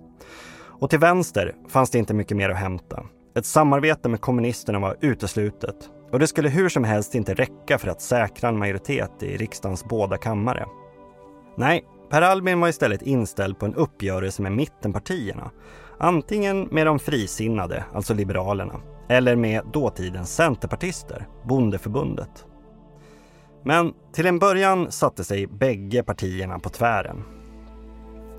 [0.58, 3.04] Och till vänster fanns det inte mycket mer att hämta.
[3.36, 7.88] Ett samarbete med kommunisterna var uteslutet och det skulle hur som helst inte räcka för
[7.88, 10.66] att säkra en majoritet i riksdagens båda kammare.
[11.56, 15.50] Nej, Per Albin var istället inställd på en uppgörelse med mittenpartierna.
[15.98, 22.44] Antingen med de frisinnade, alltså Liberalerna, eller med dåtidens centerpartister, Bondeförbundet.
[23.64, 27.37] Men till en början satte sig bägge partierna på tvären.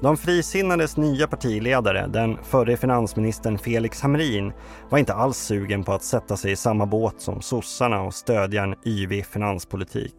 [0.01, 4.53] De frisinnades nya partiledare, den förre finansministern Felix Hamrin,
[4.89, 8.63] var inte alls sugen på att sätta sig i samma båt som sossarna och stödja
[8.63, 10.15] en yvig finanspolitik.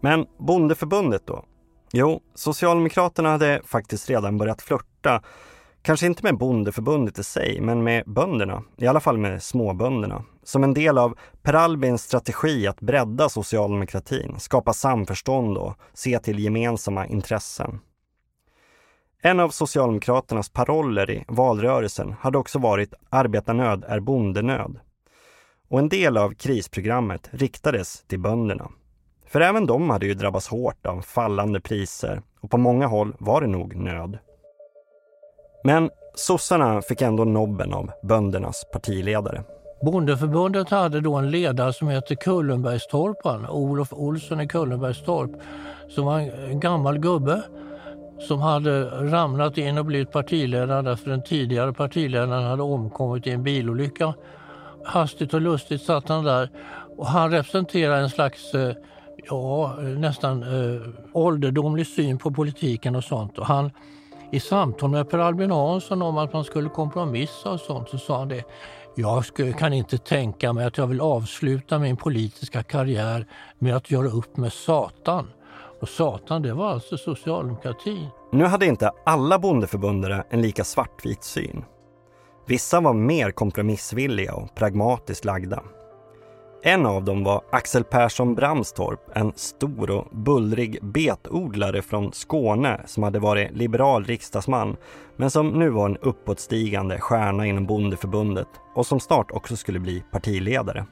[0.00, 1.44] Men Bondeförbundet då?
[1.92, 5.22] Jo, Socialdemokraterna hade faktiskt redan börjat flörta
[5.82, 10.24] Kanske inte med bondeförbundet i sig, men med bönderna, i alla fall med småbönderna.
[10.44, 16.38] Som en del av Per Albins strategi att bredda socialdemokratin, skapa samförstånd och se till
[16.38, 17.80] gemensamma intressen.
[19.22, 24.80] En av Socialdemokraternas paroller i valrörelsen hade också varit “arbetarnöd är bondenöd”.
[25.68, 28.68] Och en del av krisprogrammet riktades till bönderna.
[29.26, 33.40] För även de hade ju drabbats hårt av fallande priser och på många håll var
[33.40, 34.18] det nog nöd.
[35.64, 39.44] Men sossarna fick ändå nobben av böndernas partiledare.
[39.82, 45.30] Bondeförbundet hade då en ledare som hette Kullenbergstorpan, Olof Olsson i Kullenbergstorp,
[45.88, 46.18] som var
[46.50, 47.42] en gammal gubbe
[48.20, 53.42] som hade ramlat in och blivit partiledare därför den tidigare partiledaren hade omkommit i en
[53.42, 54.14] bilolycka.
[54.84, 56.50] Hastigt och lustigt satt han där
[56.96, 58.72] och han representerar en slags eh,
[59.28, 60.80] ja, nästan eh,
[61.12, 63.38] ålderdomlig syn på politiken och sånt.
[63.38, 63.70] Och han,
[64.32, 68.18] I samtal med Per Albin Hansson om att man skulle kompromissa och sånt så sa
[68.18, 68.44] han det.
[68.94, 69.24] Jag
[69.58, 73.26] kan inte tänka mig att jag vill avsluta min politiska karriär
[73.58, 75.30] med att göra upp med Satan.
[75.80, 78.06] Och Satan, det var alltså socialdemokratin.
[78.32, 81.64] Nu hade inte alla bondeförbundare en lika svartvit syn.
[82.46, 85.62] Vissa var mer kompromissvilliga och pragmatiskt lagda.
[86.62, 93.02] En av dem var Axel Persson Bramstorp, en stor och bullrig betodlare från Skåne som
[93.02, 94.76] hade varit liberal riksdagsman
[95.16, 100.04] men som nu var en uppåtstigande stjärna inom bondeförbundet och som snart också skulle bli
[100.12, 100.86] partiledare.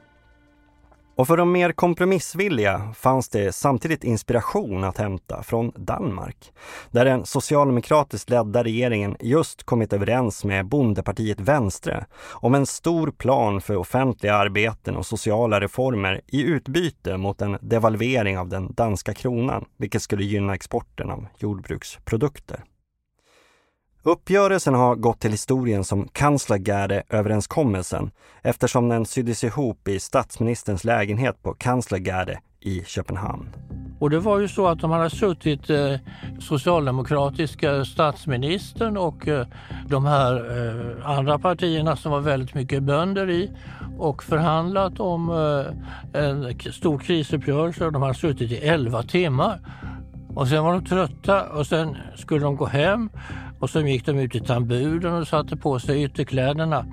[1.16, 6.52] Och för de mer kompromissvilliga fanns det samtidigt inspiration att hämta från Danmark,
[6.90, 13.60] där den socialdemokratiskt ledda regeringen just kommit överens med bondepartiet Vänstre om en stor plan
[13.60, 19.64] för offentliga arbeten och sociala reformer i utbyte mot en devalvering av den danska kronan,
[19.76, 22.64] vilket skulle gynna exporten av jordbruksprodukter.
[24.06, 28.10] Uppgörelsen har gått till historien som Kanslergärde-överenskommelsen
[28.42, 33.48] eftersom den syddes ihop i statsministerns lägenhet på Kanslergärde i Köpenhamn.
[34.00, 35.94] Och det var ju så att de hade suttit eh,
[36.40, 39.46] socialdemokratiska statsministern och eh,
[39.88, 43.50] de här eh, andra partierna som var väldigt mycket bönder i
[43.98, 47.90] och förhandlat om eh, en stor krisuppgörelse.
[47.90, 49.60] De hade suttit i 11 timmar.
[50.36, 53.10] Och sen var de trötta och sen skulle de gå hem
[53.58, 56.86] och så gick de ut i tamburen och satte på sig ytterkläderna.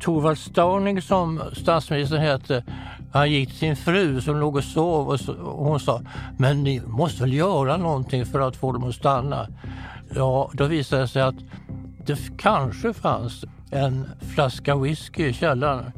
[0.00, 2.64] Torvald Stauning som statsministern hette,
[3.12, 5.18] han gick till sin fru som låg och sov och,
[5.66, 6.02] hon sa
[6.38, 9.48] men ni måste väl göra någonting för att få dem att stanna.
[10.14, 11.34] Ja, då visade det sig att
[12.06, 15.92] det kanske fanns en flaska whisky i källaren.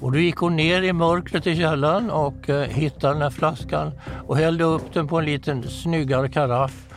[0.00, 3.92] Och då gick hon ner i mörkret i källaren och eh, hittade den här flaskan
[4.26, 6.89] och hällde upp den på en liten snyggare karaff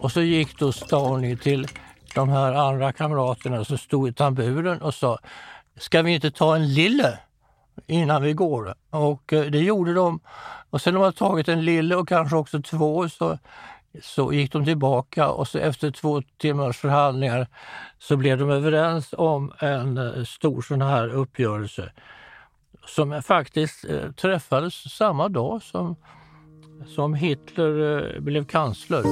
[0.00, 1.66] och så gick då Stani till
[2.14, 5.18] de här andra kamraterna som stod i tamburen och sa
[5.76, 7.18] Ska vi inte ta en lille
[7.86, 8.74] innan vi går?
[8.90, 10.20] Och eh, det gjorde de.
[10.70, 13.38] Och sen när de hade tagit en lille och kanske också två så,
[14.02, 17.46] så gick de tillbaka och så efter två timmars förhandlingar
[17.98, 21.92] så blev de överens om en eh, stor sån här uppgörelse
[22.86, 25.96] som faktiskt eh, träffades samma dag som,
[26.86, 29.02] som Hitler blev kansler.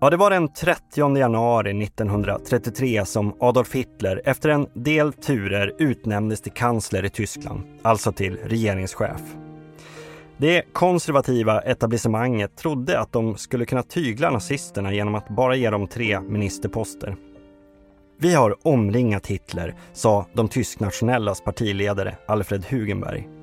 [0.00, 6.40] Ja, det var den 30 januari 1933 som Adolf Hitler efter en del turer utnämndes
[6.40, 9.20] till kansler i Tyskland, alltså till regeringschef.
[10.36, 15.86] Det konservativa etablissemanget trodde att de skulle kunna tygla nazisterna genom att bara ge dem
[15.86, 17.16] tre ministerposter.
[18.18, 23.35] Vi har omringat Hitler, sa de tysknationellas partiledare Alfred Hugenberg.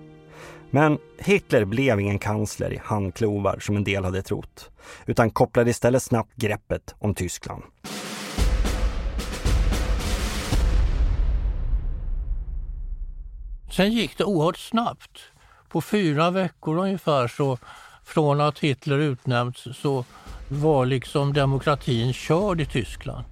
[0.76, 4.70] Men Hitler blev ingen kansler i handklovar som en del hade trott,
[5.06, 7.64] utan kopplade istället snabbt greppet om Tyskland.
[13.72, 15.20] Sen gick det oerhört snabbt.
[15.70, 17.58] På fyra veckor ungefär så
[18.04, 20.06] från att Hitler utnämnts så
[20.48, 23.26] var liksom demokratin körd i Tyskland.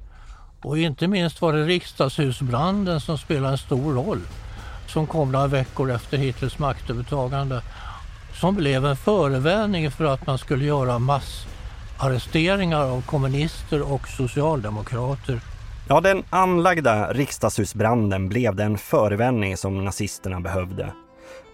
[0.63, 4.21] Och inte minst var det riksdagshusbranden som spelade en stor roll
[4.91, 7.61] som kom några veckor efter Hitlers maktövertagande
[8.33, 15.41] som blev en förevändning för att man skulle göra massarresteringar av kommunister och socialdemokrater.
[15.87, 20.93] Ja, den anlagda riksdagshusbranden blev den förevändning som nazisterna behövde.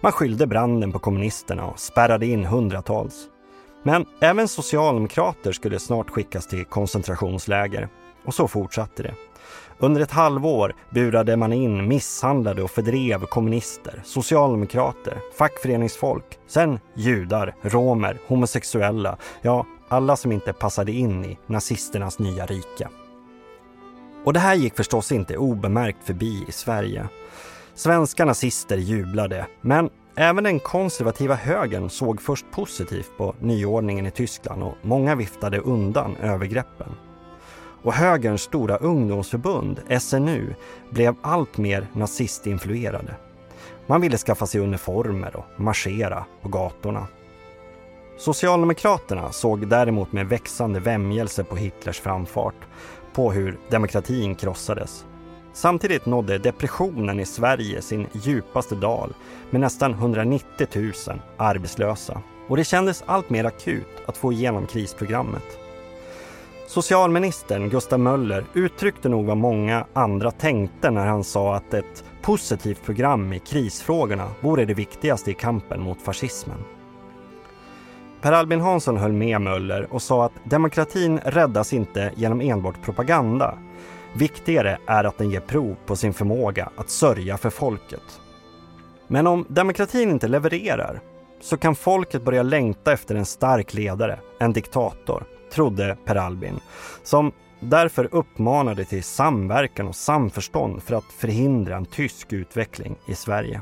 [0.02, 3.14] Man skyllde branden på kommunisterna och spärrade in hundratals.
[3.82, 7.88] Men även socialdemokrater skulle snart skickas till koncentrationsläger.
[8.24, 9.14] Och så fortsatte det.
[9.78, 18.18] Under ett halvår burade man in misshandlade och fördrev kommunister, socialdemokrater, fackföreningsfolk, sen judar, romer,
[18.26, 22.88] homosexuella, ja, alla som inte passade in i nazisternas nya rike.
[24.24, 27.08] Och det här gick förstås inte obemärkt förbi i Sverige.
[27.74, 34.62] Svenska nazister jublade, men även den konservativa högern såg först positivt på nyordningen i Tyskland
[34.62, 36.94] och många viftade undan övergreppen
[37.82, 40.54] och högerns stora ungdomsförbund, SNU,
[40.90, 43.14] blev allt mer nazistinfluerade.
[43.86, 47.06] Man ville skaffa sig uniformer och marschera på gatorna.
[48.18, 52.54] Socialdemokraterna såg däremot med växande vämjelse på Hitlers framfart,
[53.12, 55.04] på hur demokratin krossades.
[55.52, 59.14] Samtidigt nådde depressionen i Sverige sin djupaste dal
[59.50, 60.92] med nästan 190 000
[61.36, 62.22] arbetslösa.
[62.48, 65.67] Och det kändes allt mer akut att få igenom krisprogrammet.
[66.68, 72.82] Socialministern Gustav Möller uttryckte nog vad många andra tänkte när han sa att ett positivt
[72.84, 76.58] program i krisfrågorna vore det viktigaste i kampen mot fascismen.
[78.20, 83.58] Per Albin Hansson höll med Möller och sa att demokratin räddas inte genom enbart propaganda.
[84.14, 88.20] Viktigare är att den ger prov på sin förmåga att sörja för folket.
[89.06, 91.00] Men om demokratin inte levererar
[91.40, 96.60] så kan folket börja längta efter en stark ledare, en diktator, trodde Per Albin,
[97.02, 103.60] som därför uppmanade till samverkan och samförstånd för att förhindra en tysk utveckling i Sverige.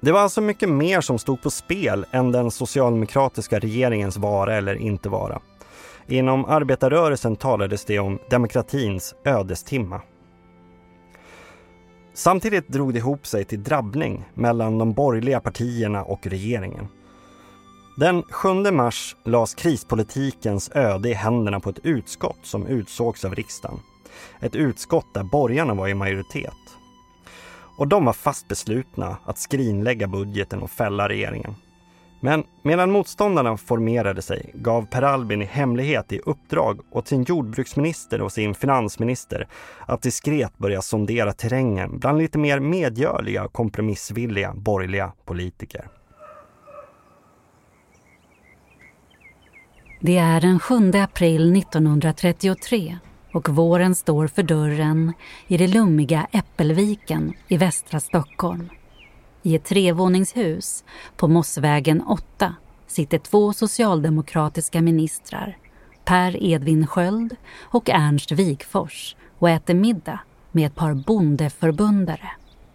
[0.00, 4.74] Det var alltså mycket mer som stod på spel än den socialdemokratiska regeringens vara eller
[4.74, 5.40] inte vara.
[6.06, 10.00] Inom arbetarrörelsen talades det om demokratins ödestimma.
[12.14, 16.88] Samtidigt drog det ihop sig till drabbning mellan de borgerliga partierna och regeringen.
[18.00, 23.80] Den 7 mars lades krispolitikens öde i händerna på ett utskott som utsågs av riksdagen.
[24.40, 26.54] Ett utskott där borgarna var i majoritet.
[27.78, 31.54] Och de var fast beslutna att skrinlägga budgeten och fälla regeringen.
[32.20, 38.20] Men medan motståndarna formerade sig gav Per Albin i hemlighet i uppdrag åt sin jordbruksminister
[38.20, 39.48] och sin finansminister
[39.86, 45.99] att diskret börja sondera terrängen bland lite mer medgörliga och kompromissvilliga borgerliga politiker.
[50.02, 52.98] Det är den 7 april 1933
[53.32, 55.12] och våren står för dörren
[55.46, 58.68] i det lummiga Äppelviken i västra Stockholm.
[59.42, 60.84] I ett trevåningshus
[61.16, 62.54] på Mossvägen 8
[62.86, 65.56] sitter två socialdemokratiska ministrar,
[66.04, 70.20] Per Edvin Sköld och Ernst Wigfors och äter middag
[70.52, 72.30] med ett par bondeförbundare.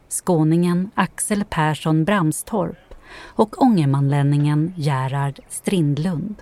[0.10, 6.42] Skåningen Axel Persson Bramstorp och ångermanlänningen Gerhard Strindlund.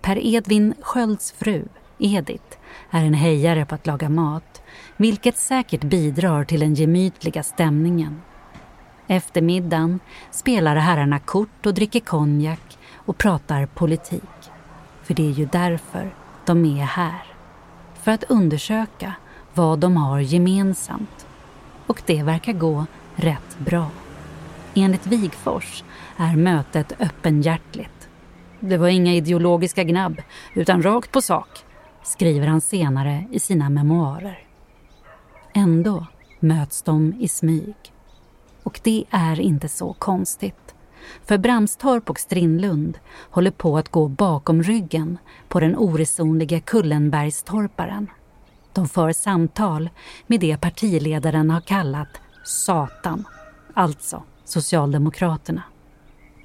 [0.00, 1.64] Per Edvin Skölds fru,
[1.98, 2.58] Edith,
[2.90, 4.62] är en hejare på att laga mat
[4.96, 8.22] vilket säkert bidrar till den gemytliga stämningen.
[9.06, 14.50] Efter middagen spelar herrarna kort och dricker konjak och pratar politik.
[15.02, 16.14] För det är ju därför
[16.46, 17.22] de är här.
[18.02, 19.14] För att undersöka
[19.54, 21.26] vad de har gemensamt.
[21.86, 23.90] Och det verkar gå rätt bra.
[24.74, 25.84] Enligt Wigfors
[26.16, 27.97] är mötet öppenhjärtligt.
[28.60, 30.22] Det var inga ideologiska gnabb,
[30.54, 31.48] utan rakt på sak,
[32.02, 34.38] skriver han senare i sina memoarer.
[35.54, 36.06] Ändå
[36.40, 37.74] möts de i smyg.
[38.62, 40.74] Och det är inte så konstigt.
[41.24, 42.98] För Bramstorp och Strindlund
[43.30, 48.10] håller på att gå bakom ryggen på den oresonliga Kullenbergstorparen.
[48.72, 49.90] De för samtal
[50.26, 53.24] med det partiledaren har kallat Satan,
[53.74, 55.62] alltså Socialdemokraterna.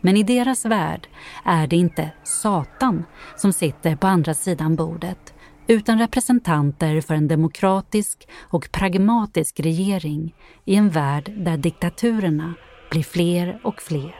[0.06, 1.08] Men i deras värld
[1.46, 5.34] är det inte Satan som sitter på andra sidan bordet
[5.68, 10.36] utan representanter för en demokratisk och pragmatisk regering
[10.66, 12.54] i en värld där diktaturerna
[12.92, 14.16] blir fler och fler.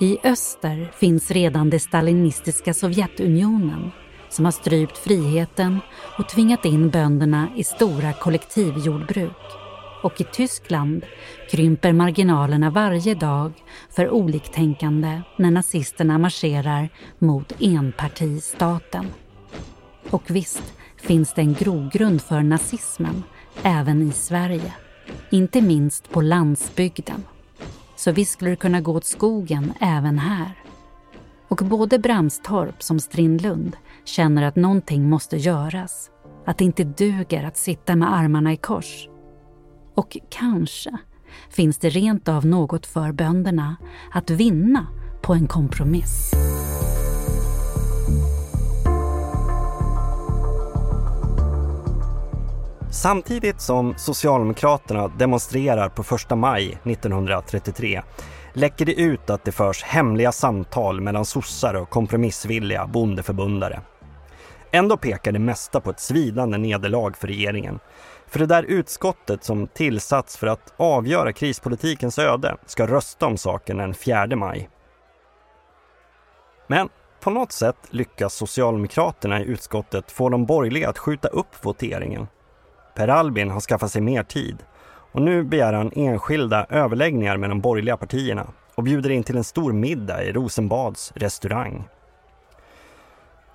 [0.00, 3.90] I öster finns redan det stalinistiska Sovjetunionen
[4.28, 5.80] som har strypt friheten
[6.18, 9.59] och tvingat in bönderna i stora kollektivjordbruk.
[10.02, 11.04] Och i Tyskland
[11.50, 13.52] krymper marginalerna varje dag
[13.90, 16.88] för oliktänkande när nazisterna marscherar
[17.18, 19.06] mot enpartistaten.
[20.10, 23.22] Och visst finns det en grogrund för nazismen
[23.62, 24.72] även i Sverige.
[25.30, 27.24] Inte minst på landsbygden.
[27.96, 30.52] Så visst skulle det kunna gå åt skogen även här.
[31.48, 36.10] Och både Bramstorp som Strindlund känner att någonting måste göras.
[36.46, 39.09] Att det inte duger att sitta med armarna i kors.
[39.94, 40.90] Och kanske
[41.50, 43.76] finns det rent av något för bönderna
[44.12, 44.86] att vinna
[45.22, 46.30] på en kompromiss.
[52.92, 58.02] Samtidigt som Socialdemokraterna demonstrerar på 1 maj 1933
[58.52, 63.80] läcker det ut att det förs hemliga samtal mellan sossar och kompromissvilliga bondeförbundare.
[64.72, 67.78] Ändå pekar det mesta på ett svidande nederlag för regeringen.
[68.30, 73.76] För det där utskottet som tillsatts för att avgöra krispolitikens öde ska rösta om saken
[73.76, 74.68] den 4 maj.
[76.66, 76.88] Men
[77.20, 82.26] på något sätt lyckas Socialdemokraterna i utskottet få de borgerliga att skjuta upp voteringen.
[82.94, 84.58] Per Albin har skaffat sig mer tid
[85.12, 89.44] och nu begär han enskilda överläggningar med de borgerliga partierna och bjuder in till en
[89.44, 91.88] stor middag i Rosenbads restaurang.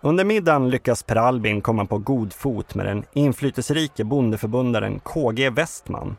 [0.05, 6.15] Under middagen lyckas Per Albin komma på god fot med den inflytelserike bondeförbundaren KG Westman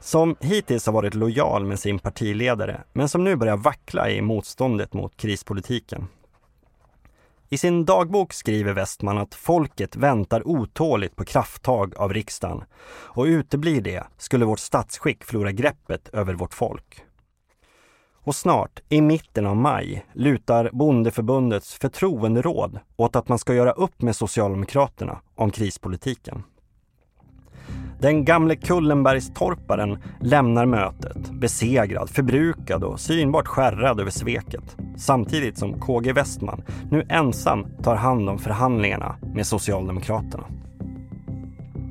[0.00, 4.92] som hittills har varit lojal med sin partiledare men som nu börjar vackla i motståndet
[4.92, 6.08] mot krispolitiken.
[7.48, 13.80] I sin dagbok skriver Westman att folket väntar otåligt på krafttag av riksdagen och uteblir
[13.80, 17.02] det skulle vårt statsskick förlora greppet över vårt folk.
[18.26, 24.02] Och snart, i mitten av maj, lutar Bondeförbundets förtroenderåd åt att man ska göra upp
[24.02, 26.42] med Socialdemokraterna om krispolitiken.
[28.00, 34.76] Den gamle Kullenbergstorparen lämnar mötet besegrad, förbrukad och synbart skärrad över sveket.
[34.96, 40.44] Samtidigt som KG Westman nu ensam tar hand om förhandlingarna med Socialdemokraterna.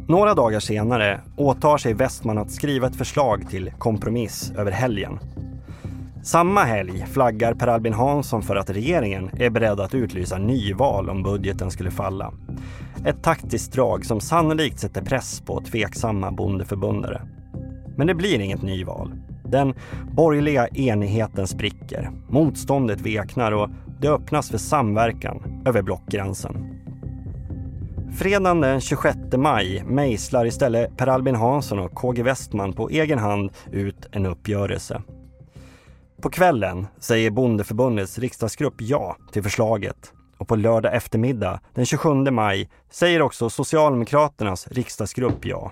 [0.08, 5.20] Några dagar senare åtar sig Westman att skriva ett förslag till kompromiss över helgen.
[6.26, 11.24] Samma helg flaggar Per Albin Hansson för att regeringen är beredd att utlysa nyval om
[11.24, 12.34] budgeten skulle falla.
[13.06, 17.22] Ett taktiskt drag som sannolikt sätter press på tveksamma bondeförbundare.
[17.98, 19.14] Men det blir inget nyval.
[19.44, 19.74] Den
[20.12, 23.70] borgerliga enigheten spricker, motståndet veknar och
[24.02, 26.82] det öppnas för samverkan över blockgränsen.
[28.18, 33.52] Fredagen den 26 maj mejslar istället Per Albin Hansson och KG Westman på egen hand
[33.72, 35.02] ut en uppgörelse.
[36.22, 42.70] På kvällen säger Bondeförbundets riksdagsgrupp ja till förslaget och på lördag eftermiddag den 27 maj
[42.92, 45.72] säger också Socialdemokraternas riksdagsgrupp ja.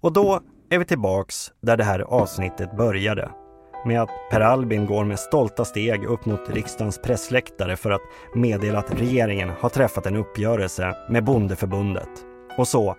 [0.00, 3.30] Och då är vi tillbaks där det här avsnittet började.
[3.86, 8.02] Med att Per Albin går med stolta steg upp mot riksdagens pressläktare för att
[8.34, 12.08] meddela att regeringen har träffat en uppgörelse med Bondeförbundet.
[12.58, 12.96] Och så,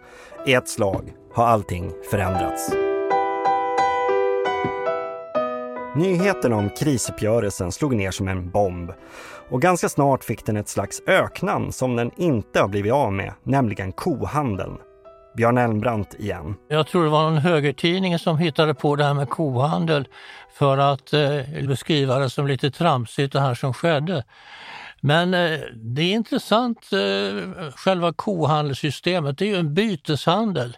[0.48, 2.85] i ett slag, har allting förändrats.
[5.96, 8.92] Nyheten om krisuppgörelsen slog ner som en bomb
[9.50, 13.34] och ganska snart fick den ett slags öknamn som den inte har blivit av med,
[13.44, 14.78] nämligen kohandeln.
[15.38, 16.56] Björn Elmbrandt igen.
[16.68, 20.08] Jag tror det var någon högertidning som hittade på det här med kohandel
[20.54, 24.24] för att eh, beskriva det som lite tramsigt det här som skedde.
[25.02, 30.78] Men eh, det är intressant, eh, själva kohandelssystemet, det är ju en byteshandel.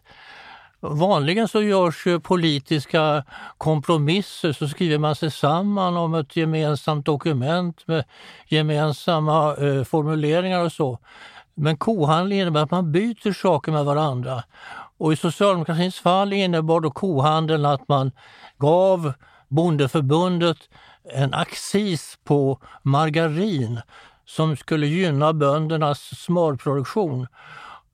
[0.80, 3.24] Vanligen så görs politiska
[3.58, 8.04] kompromisser, så skriver man sig samman om ett gemensamt dokument med
[8.48, 11.00] gemensamma eh, formuleringar och så.
[11.56, 14.44] Men kohandel innebär att man byter saker med varandra.
[14.98, 18.12] Och i socialdemokratins fall innebar då kohandeln att man
[18.58, 19.14] gav
[19.48, 20.58] Bondeförbundet
[21.14, 23.82] en accis på margarin
[24.26, 27.28] som skulle gynna böndernas smörproduktion.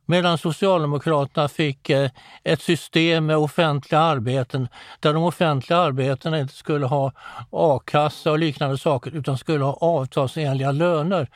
[0.05, 2.09] Medan Socialdemokraterna fick eh,
[2.43, 4.67] ett system med offentliga arbeten
[4.99, 7.11] där de offentliga arbetena inte skulle ha
[7.51, 11.27] a-kassa och liknande saker utan skulle ha avtalsenliga löner.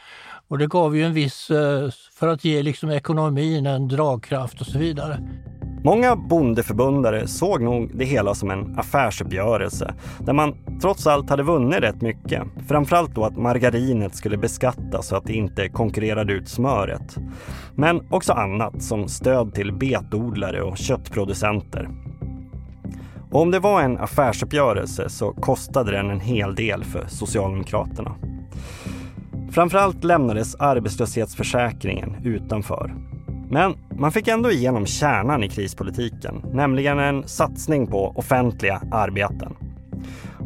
[0.48, 4.68] Och det gav ju en viss, eh, för att ge liksom ekonomin en dragkraft och
[4.68, 5.20] så vidare.
[5.84, 11.80] Många bondeförbundare såg nog det hela som en affärsuppgörelse där man trots allt hade vunnit
[11.80, 12.44] rätt mycket.
[12.68, 17.18] Framförallt då att margarinet skulle beskattas så att det inte konkurrerade ut smöret.
[17.76, 21.90] Men också annat som stöd till betodlare och köttproducenter.
[23.32, 28.16] Och om det var en affärsuppgörelse så kostade den en hel del för Socialdemokraterna.
[29.52, 32.96] Framförallt lämnades arbetslöshetsförsäkringen utanför.
[33.50, 39.56] Men man fick ändå igenom kärnan i krispolitiken, nämligen en satsning på offentliga arbeten.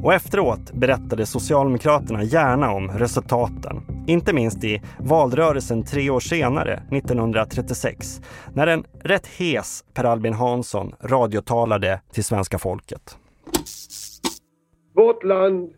[0.04, 4.06] Och efteråt berättade Socialdemokraterna gärna om resultaten.
[4.08, 8.22] Inte minst i valrörelsen tre år senare, 1936,
[8.54, 13.18] när en rätt hes Per Albin Hansson radiotalade till svenska folket.
[14.96, 15.70] Vårt land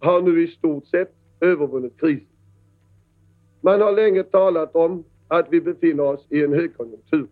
[0.00, 1.10] har nu i stort sett
[1.40, 2.31] övervunnit krisen.
[3.64, 7.26] Man har länge talat om att vi befinner oss i en högkonjunktur.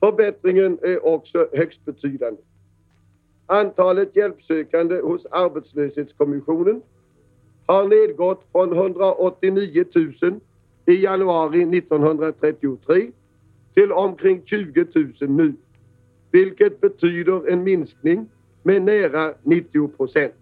[0.00, 2.42] Förbättringen är också högst betydande.
[3.46, 6.82] Antalet hjälpsökande hos arbetslöshetskommissionen
[7.66, 9.84] har nedgått från 189
[10.22, 10.40] 000
[10.86, 13.10] i januari 1933
[13.74, 15.54] till omkring 20 000 nu,
[16.30, 18.28] vilket betyder en minskning
[18.62, 20.34] med nära 90 procent.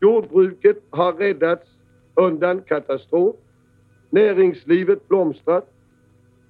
[0.00, 1.66] Jordbruket har räddats
[2.14, 3.36] undan katastrof
[4.12, 5.62] Näringslivet blomstrar.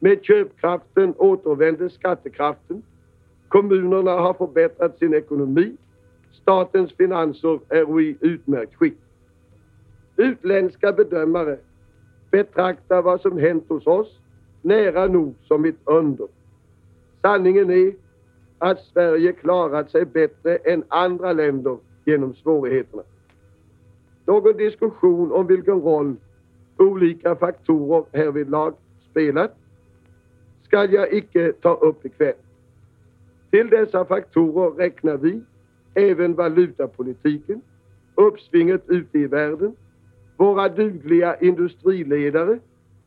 [0.01, 2.83] Med köpkraften återvänder skattekraften.
[3.49, 5.77] Kommunerna har förbättrat sin ekonomi.
[6.33, 8.99] Statens finanser är i utmärkt skick.
[10.17, 11.59] Utländska bedömare
[12.31, 14.19] betraktar vad som hänt hos oss
[14.63, 16.27] nära nog som ett under.
[17.21, 17.93] Sanningen är
[18.59, 23.03] att Sverige klarat sig bättre än andra länder genom svårigheterna.
[24.27, 26.17] Någon diskussion om vilken roll
[26.83, 28.75] olika faktorer härvidlag
[29.11, 29.57] spelat
[30.65, 32.35] skall jag icke ta upp ikväll.
[33.51, 35.41] Till dessa faktorer räknar vi
[35.95, 37.63] även valutapolitiken,
[38.15, 39.77] uppsvinget ute i världen,
[40.37, 42.59] våra dugliga industriledare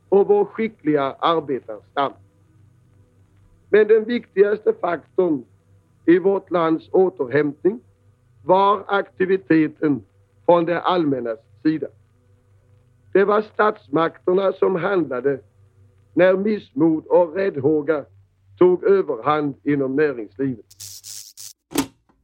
[0.09, 2.13] och vår skickliga arbetarstam.
[3.69, 5.43] Men den viktigaste faktorn
[6.05, 7.79] i vårt lands återhämtning
[8.43, 10.03] var aktiviteten
[10.45, 11.87] från det allmännas sida.
[13.15, 15.39] Det var statsmakterna som handlade
[16.13, 18.05] när missmod och räddhåga
[18.59, 20.65] tog överhand inom näringslivet.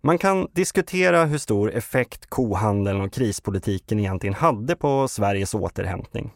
[0.02, 6.34] Man kan diskutera hur stor effekt kohandeln och krispolitiken egentligen hade på Sveriges återhämtning.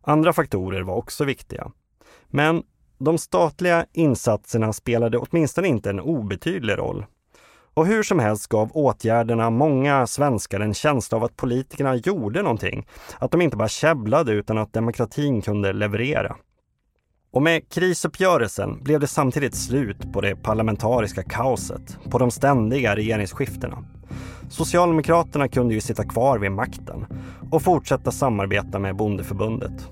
[0.00, 1.72] Andra faktorer var också viktiga.
[2.26, 2.62] Men
[2.98, 7.04] de statliga insatserna spelade åtminstone inte en obetydlig roll.
[7.80, 12.86] Och hur som helst gav åtgärderna många svenskar en känsla av att politikerna gjorde någonting.
[13.18, 16.36] Att de inte bara käbblade utan att demokratin kunde leverera.
[17.32, 23.84] Och med krisuppgörelsen blev det samtidigt slut på det parlamentariska kaoset, på de ständiga regeringsskiftena.
[24.50, 27.06] Socialdemokraterna kunde ju sitta kvar vid makten
[27.50, 29.88] och fortsätta samarbeta med Bondeförbundet.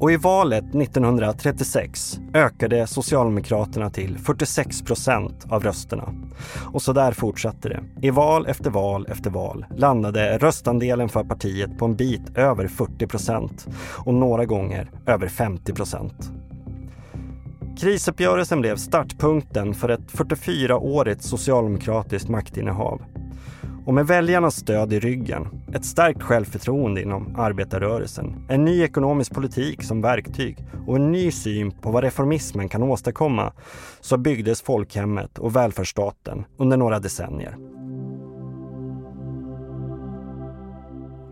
[0.00, 6.14] Och i valet 1936 ökade Socialdemokraterna till 46 procent av rösterna.
[6.72, 7.80] Och så där fortsatte det.
[8.02, 13.06] I val efter val efter val landade röstandelen för partiet på en bit över 40
[13.06, 13.68] procent
[14.06, 16.30] och några gånger över 50 procent.
[17.80, 23.02] Krisuppgörelsen blev startpunkten för ett 44-årigt socialdemokratiskt maktinnehav.
[23.88, 29.82] Och med väljarnas stöd i ryggen, ett starkt självförtroende inom arbetarrörelsen, en ny ekonomisk politik
[29.82, 33.52] som verktyg och en ny syn på vad reformismen kan åstadkomma
[34.00, 37.56] så byggdes folkhemmet och välfärdsstaten under några decennier.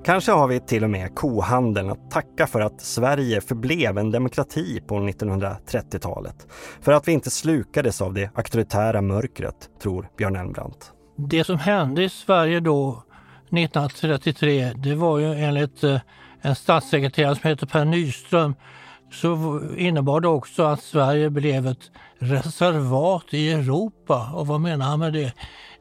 [0.04, 4.80] Kanske har vi till och med kohandeln att tacka för att Sverige förblev en demokrati
[4.86, 6.46] på 1930-talet.
[6.80, 10.92] För att vi inte slukades av det auktoritära mörkret, tror Björn Elmbrandt.
[11.16, 13.02] Det som hände i Sverige då
[13.44, 16.00] 1933, det var ju enligt eh,
[16.40, 18.54] en statssekreterare som heter Per Nyström
[19.12, 24.30] så innebar det också att Sverige blev ett reservat i Europa.
[24.34, 25.32] Och vad menar han med det?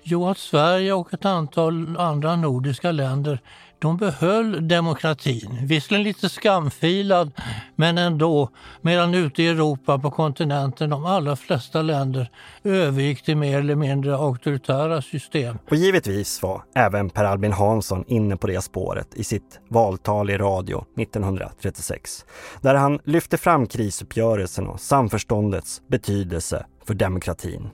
[0.04, 3.40] Jo, att Sverige och ett antal andra nordiska länder
[3.86, 5.60] de behöll demokratin.
[5.68, 7.32] Visserligen lite skamfilad,
[7.76, 8.50] men ändå.
[8.82, 12.30] Medan ute i Europa, på kontinenten, de allra flesta länder
[12.64, 15.58] övergick till mer eller mindre auktoritära system.
[15.70, 20.38] Och givetvis var även Per Albin Hansson inne på det spåret i sitt valtal i
[20.38, 22.26] radio 1936.
[22.62, 27.70] Där han lyfte fram krisuppgörelsen och samförståndets betydelse för demokratin.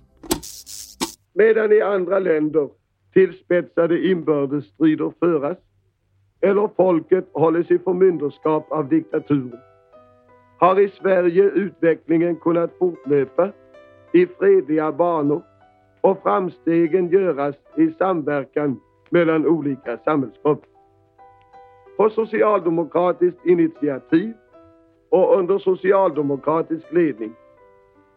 [1.34, 2.70] Medan i andra länder
[3.14, 5.57] tillspetsade inbördesstrider föras
[6.41, 9.59] eller folket hålles i förmynderskap av diktaturen
[10.61, 13.51] har i Sverige utvecklingen kunnat fortlöpa
[14.11, 15.41] i fredliga banor
[16.01, 18.79] och framstegen göras i samverkan
[19.09, 20.69] mellan olika samhällsgrupper.
[21.97, 24.33] På socialdemokratiskt initiativ
[25.09, 27.33] och under socialdemokratisk ledning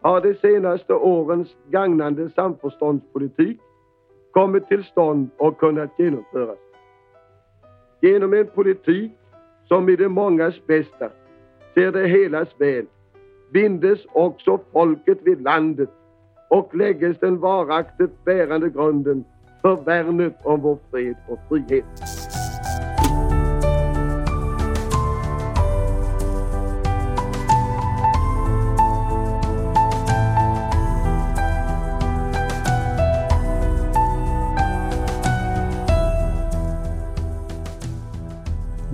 [0.01, 3.59] har de senaste årens gagnande samförståndspolitik
[4.31, 6.64] kommit till stånd och kunnat genomföras.
[8.05, 9.11] Genom en politik
[9.67, 11.09] som i det mångas bästa
[11.73, 12.85] ser det helas väl
[13.53, 15.89] bindes också folket vid landet
[16.49, 19.23] och lägges den varaktigt bärande grunden
[19.61, 21.85] för värnet om vår fred och frihet.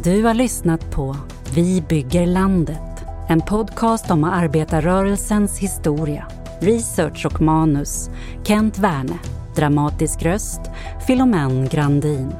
[0.04, 1.16] Du har lyssnat på
[1.56, 3.06] Vi bygger landet.
[3.30, 6.28] En podcast om arbetarrörelsens historia.
[6.60, 8.10] Research och manus
[8.43, 9.20] Kent Werne.
[9.56, 10.62] Dramatisk röst
[11.08, 12.32] Filomen Grandin.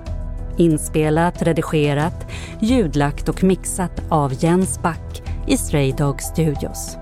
[0.58, 2.28] Inspelat, redigerat,
[2.60, 6.98] ljudlagt och mixat av Jens Back i Stray Dog Studios.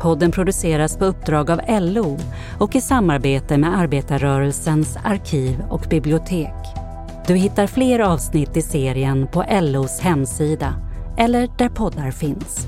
[0.00, 2.18] Podden produceras på uppdrag av LO
[2.58, 6.61] och i samarbete med arbetarrörelsens arkiv och bibliotek.
[7.26, 10.74] Du hittar fler avsnitt i serien på LOs hemsida
[11.18, 12.66] eller där poddar finns.